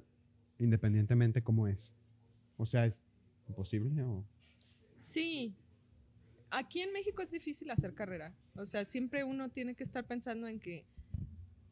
[0.58, 1.94] independientemente cómo es.
[2.56, 3.04] O sea, es
[3.48, 4.26] imposible o...
[5.00, 5.54] Sí,
[6.50, 8.34] aquí en México es difícil hacer carrera.
[8.56, 10.86] O sea, siempre uno tiene que estar pensando en que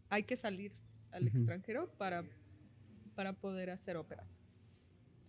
[0.09, 0.73] hay que salir
[1.11, 2.25] al extranjero para,
[3.15, 4.27] para poder hacer ópera.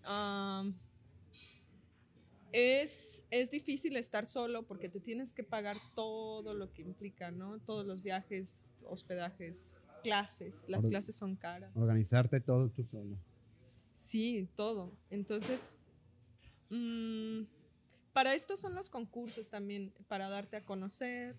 [0.03, 0.75] Am,
[2.53, 7.59] es, es difícil estar solo porque te tienes que pagar todo lo que implica, ¿no?
[7.61, 10.65] Todos los viajes, hospedajes, clases.
[10.69, 11.77] Las clases son caras.
[11.77, 13.17] Organizarte todo tú solo.
[13.95, 14.93] Sí, todo.
[15.11, 15.77] Entonces,
[16.71, 17.43] mm,
[18.13, 21.37] para esto son los concursos también, para darte a conocer,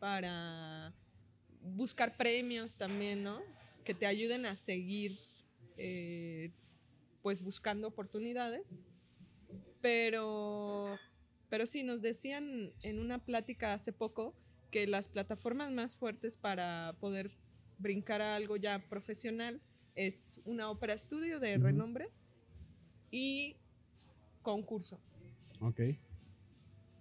[0.00, 0.94] para
[1.62, 3.40] buscar premios también, ¿no?
[3.84, 5.18] Que te ayuden a seguir,
[5.76, 6.50] eh,
[7.22, 8.84] pues, buscando oportunidades.
[9.86, 10.98] Pero
[11.48, 14.34] Pero sí, nos decían en una plática hace poco
[14.72, 17.30] que las plataformas más fuertes para poder
[17.78, 19.62] brincar a algo ya profesional
[19.94, 22.10] es una ópera estudio de renombre
[23.12, 23.54] y
[24.42, 24.98] concurso.
[25.60, 25.78] Ok.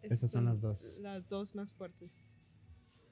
[0.03, 0.99] Esas Esas son las dos.
[1.01, 2.37] Las dos más fuertes.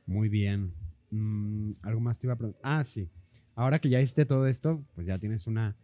[0.05, 0.71] Muy bien.
[1.09, 2.61] Mm, algo más te iba a preguntar.
[2.63, 3.09] Ah, sí.
[3.55, 5.76] Ahora que ya hiciste todo esto, pues ya tienes una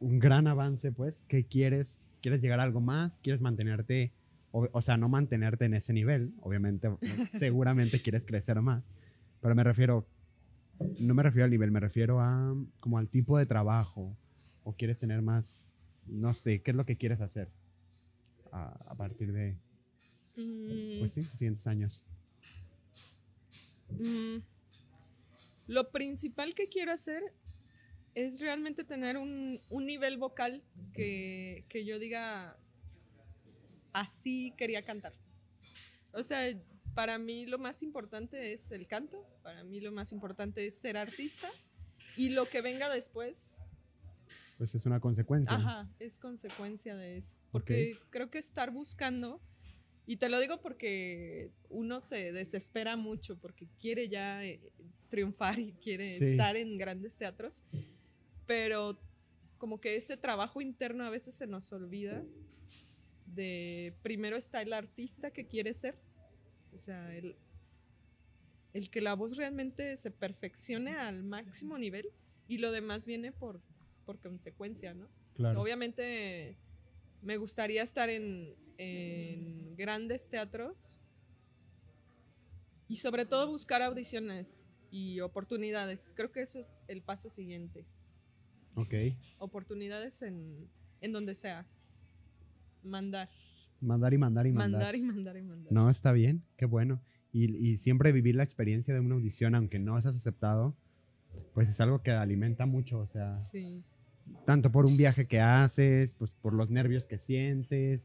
[0.00, 1.26] un gran avance, pues.
[1.28, 2.07] ¿Qué quieres?
[2.28, 3.20] ¿Quieres llegar a algo más?
[3.20, 4.12] ¿Quieres mantenerte?
[4.50, 6.34] O, o sea, no mantenerte en ese nivel.
[6.42, 6.90] Obviamente,
[7.38, 8.84] seguramente quieres crecer más.
[9.40, 10.06] Pero me refiero,
[11.00, 14.14] no me refiero al nivel, me refiero a como al tipo de trabajo.
[14.62, 17.48] O quieres tener más, no sé, ¿qué es lo que quieres hacer
[18.52, 19.56] a, a partir de,
[20.36, 22.04] Mm, pues sí, los siguientes años?
[23.88, 24.42] Mm,
[25.66, 27.22] Lo principal que quiero hacer
[28.26, 30.62] es realmente tener un, un nivel vocal
[30.92, 32.56] que, que yo diga,
[33.92, 35.12] así quería cantar.
[36.12, 36.40] O sea,
[36.94, 40.96] para mí lo más importante es el canto, para mí lo más importante es ser
[40.96, 41.48] artista
[42.16, 43.50] y lo que venga después,
[44.56, 45.54] Pues es una consecuencia.
[45.54, 47.36] ajá, es consecuencia de eso.
[47.52, 49.40] Porque creo que estar buscando,
[50.06, 54.60] y te lo digo porque uno se desespera mucho porque quiere ya eh,
[55.08, 56.24] triunfar y quiere Sí.
[56.24, 57.62] estar en grandes teatros,
[58.48, 58.98] pero
[59.58, 62.24] como que ese trabajo interno a veces se nos olvida
[63.26, 65.96] de primero está el artista que quiere ser,
[66.72, 67.36] o sea, el,
[68.72, 72.10] el que la voz realmente se perfeccione al máximo nivel
[72.48, 73.60] y lo demás viene por,
[74.06, 75.08] por consecuencia, ¿no?
[75.34, 75.60] Claro.
[75.60, 76.56] Obviamente
[77.20, 80.96] me gustaría estar en, en grandes teatros
[82.88, 86.14] y sobre todo buscar audiciones y oportunidades.
[86.16, 87.84] Creo que eso es el paso siguiente.
[88.74, 88.94] Ok.
[89.38, 90.68] Oportunidades en,
[91.00, 91.66] en donde sea.
[92.82, 93.28] Mandar.
[93.80, 94.70] Mandar y mandar y mandar.
[94.80, 95.72] Mandar y mandar y mandar.
[95.72, 97.00] No, está bien, qué bueno.
[97.32, 100.74] Y, y siempre vivir la experiencia de una audición, aunque no seas aceptado,
[101.54, 103.82] pues es algo que alimenta mucho, o sea, Sí.
[104.46, 108.00] tanto por un viaje que haces, pues por los nervios que sientes,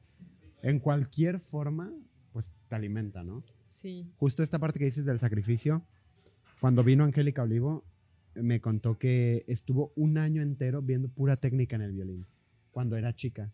[0.62, 1.92] en cualquier forma,
[2.34, 3.44] pues te alimenta, ¿no?
[3.66, 4.06] Sí.
[4.18, 5.84] Justo esta parte que dices del sacrificio,
[6.60, 7.84] cuando vino Angélica Olivo,
[8.36, 12.26] me contó que estuvo un año entero viendo pura técnica en el violín,
[12.72, 13.52] cuando era chica.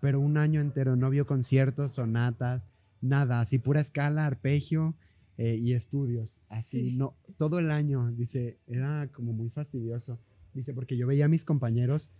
[0.00, 2.62] Pero un año entero no vio conciertos, sonatas,
[3.00, 4.94] nada, así pura escala, arpegio
[5.36, 6.40] eh, y estudios.
[6.48, 6.96] Así, Sí.
[6.96, 10.18] no, todo el año, dice, era como muy fastidioso.
[10.54, 12.10] Dice, porque yo veía a mis compañeros,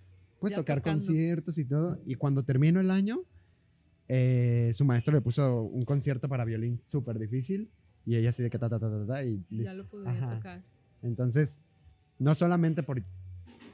[0.40, 1.04] pues Ya tocar tocando.
[1.06, 3.22] conciertos y todo, y cuando terminó el año,
[4.08, 7.70] eh, su maestro le puso un concierto para violín súper difícil,
[8.06, 10.36] y ella así de que ta, ta, ta, ta, ta, y Ya lo podía Ajá.
[10.36, 10.62] tocar.
[11.02, 11.62] Entonces,
[12.18, 13.02] no solamente por,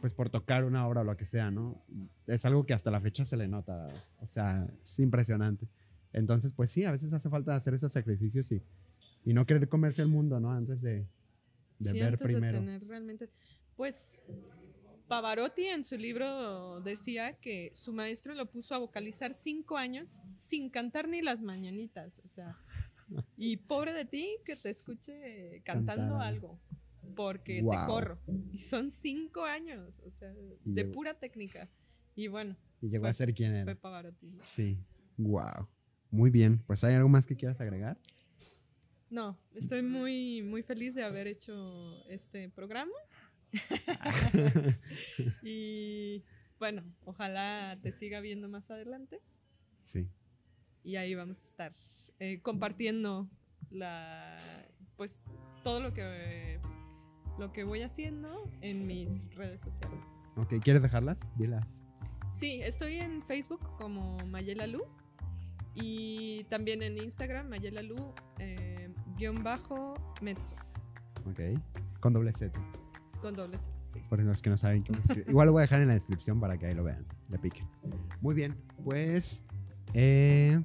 [0.00, 1.82] pues por tocar una obra o lo que sea, ¿no?
[2.26, 3.88] Es algo que hasta la fecha se le nota,
[4.20, 5.66] o sea, es impresionante.
[6.12, 8.62] Entonces, pues sí, a veces hace falta hacer esos sacrificios y,
[9.24, 10.52] y no querer comerse el mundo, ¿no?
[10.52, 11.06] Antes de,
[11.78, 12.60] de Sí, ver antes primero.
[12.60, 13.28] de tener realmente.
[13.76, 14.22] Pues
[15.08, 20.70] Pavarotti en su libro decía que su maestro lo puso a vocalizar cinco años sin
[20.70, 22.20] cantar ni las mañanitas.
[22.24, 22.56] O sea,
[23.36, 26.26] y pobre de ti que te escuche cantando Cantar.
[26.28, 26.58] algo,
[27.14, 28.18] porque te corro.
[28.52, 30.32] Y son cinco años, o sea,
[30.64, 31.68] Y de llegó- pura técnica.
[32.14, 33.74] Y bueno, Y llegó fue- a ser quien fue era.
[33.74, 34.38] Pavarotti.
[34.42, 34.78] Sí,
[35.16, 35.68] wow.
[36.10, 37.98] Muy bien, pues ¿hay algo más que quieras agregar?
[39.10, 42.92] No, estoy muy, muy feliz de haber hecho este programa.
[45.42, 46.22] y
[46.58, 49.20] bueno, ojalá te siga viendo más adelante
[49.84, 50.08] sí,
[50.82, 51.72] y ahí vamos a estar
[52.18, 53.28] eh, compartiendo
[53.70, 54.38] la
[54.96, 55.20] pues
[55.62, 56.58] todo lo que
[57.38, 59.98] lo que voy haciendo en mis redes sociales.
[60.36, 61.28] ok, ¿quieres dejarlas?
[61.36, 61.66] Dilas.
[62.32, 64.82] Sí, estoy en Facebook como Mayela Lu
[65.74, 67.96] y también en Instagram Mayela Lu
[68.38, 69.94] eh, guion bajo
[71.26, 71.40] Ok,
[72.00, 72.58] con doble Z.
[73.12, 74.00] es con doble Z, sí.
[74.08, 74.98] Por los que no saben cómo.
[75.28, 77.66] Igual lo voy a dejar en la descripción para que ahí lo vean, le piquen.
[78.20, 79.44] Muy bien, pues
[79.94, 80.62] eh,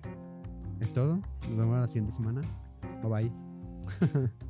[0.79, 1.21] es todo.
[1.49, 2.41] Nos vemos la siguiente semana.
[3.03, 4.29] Bye bye.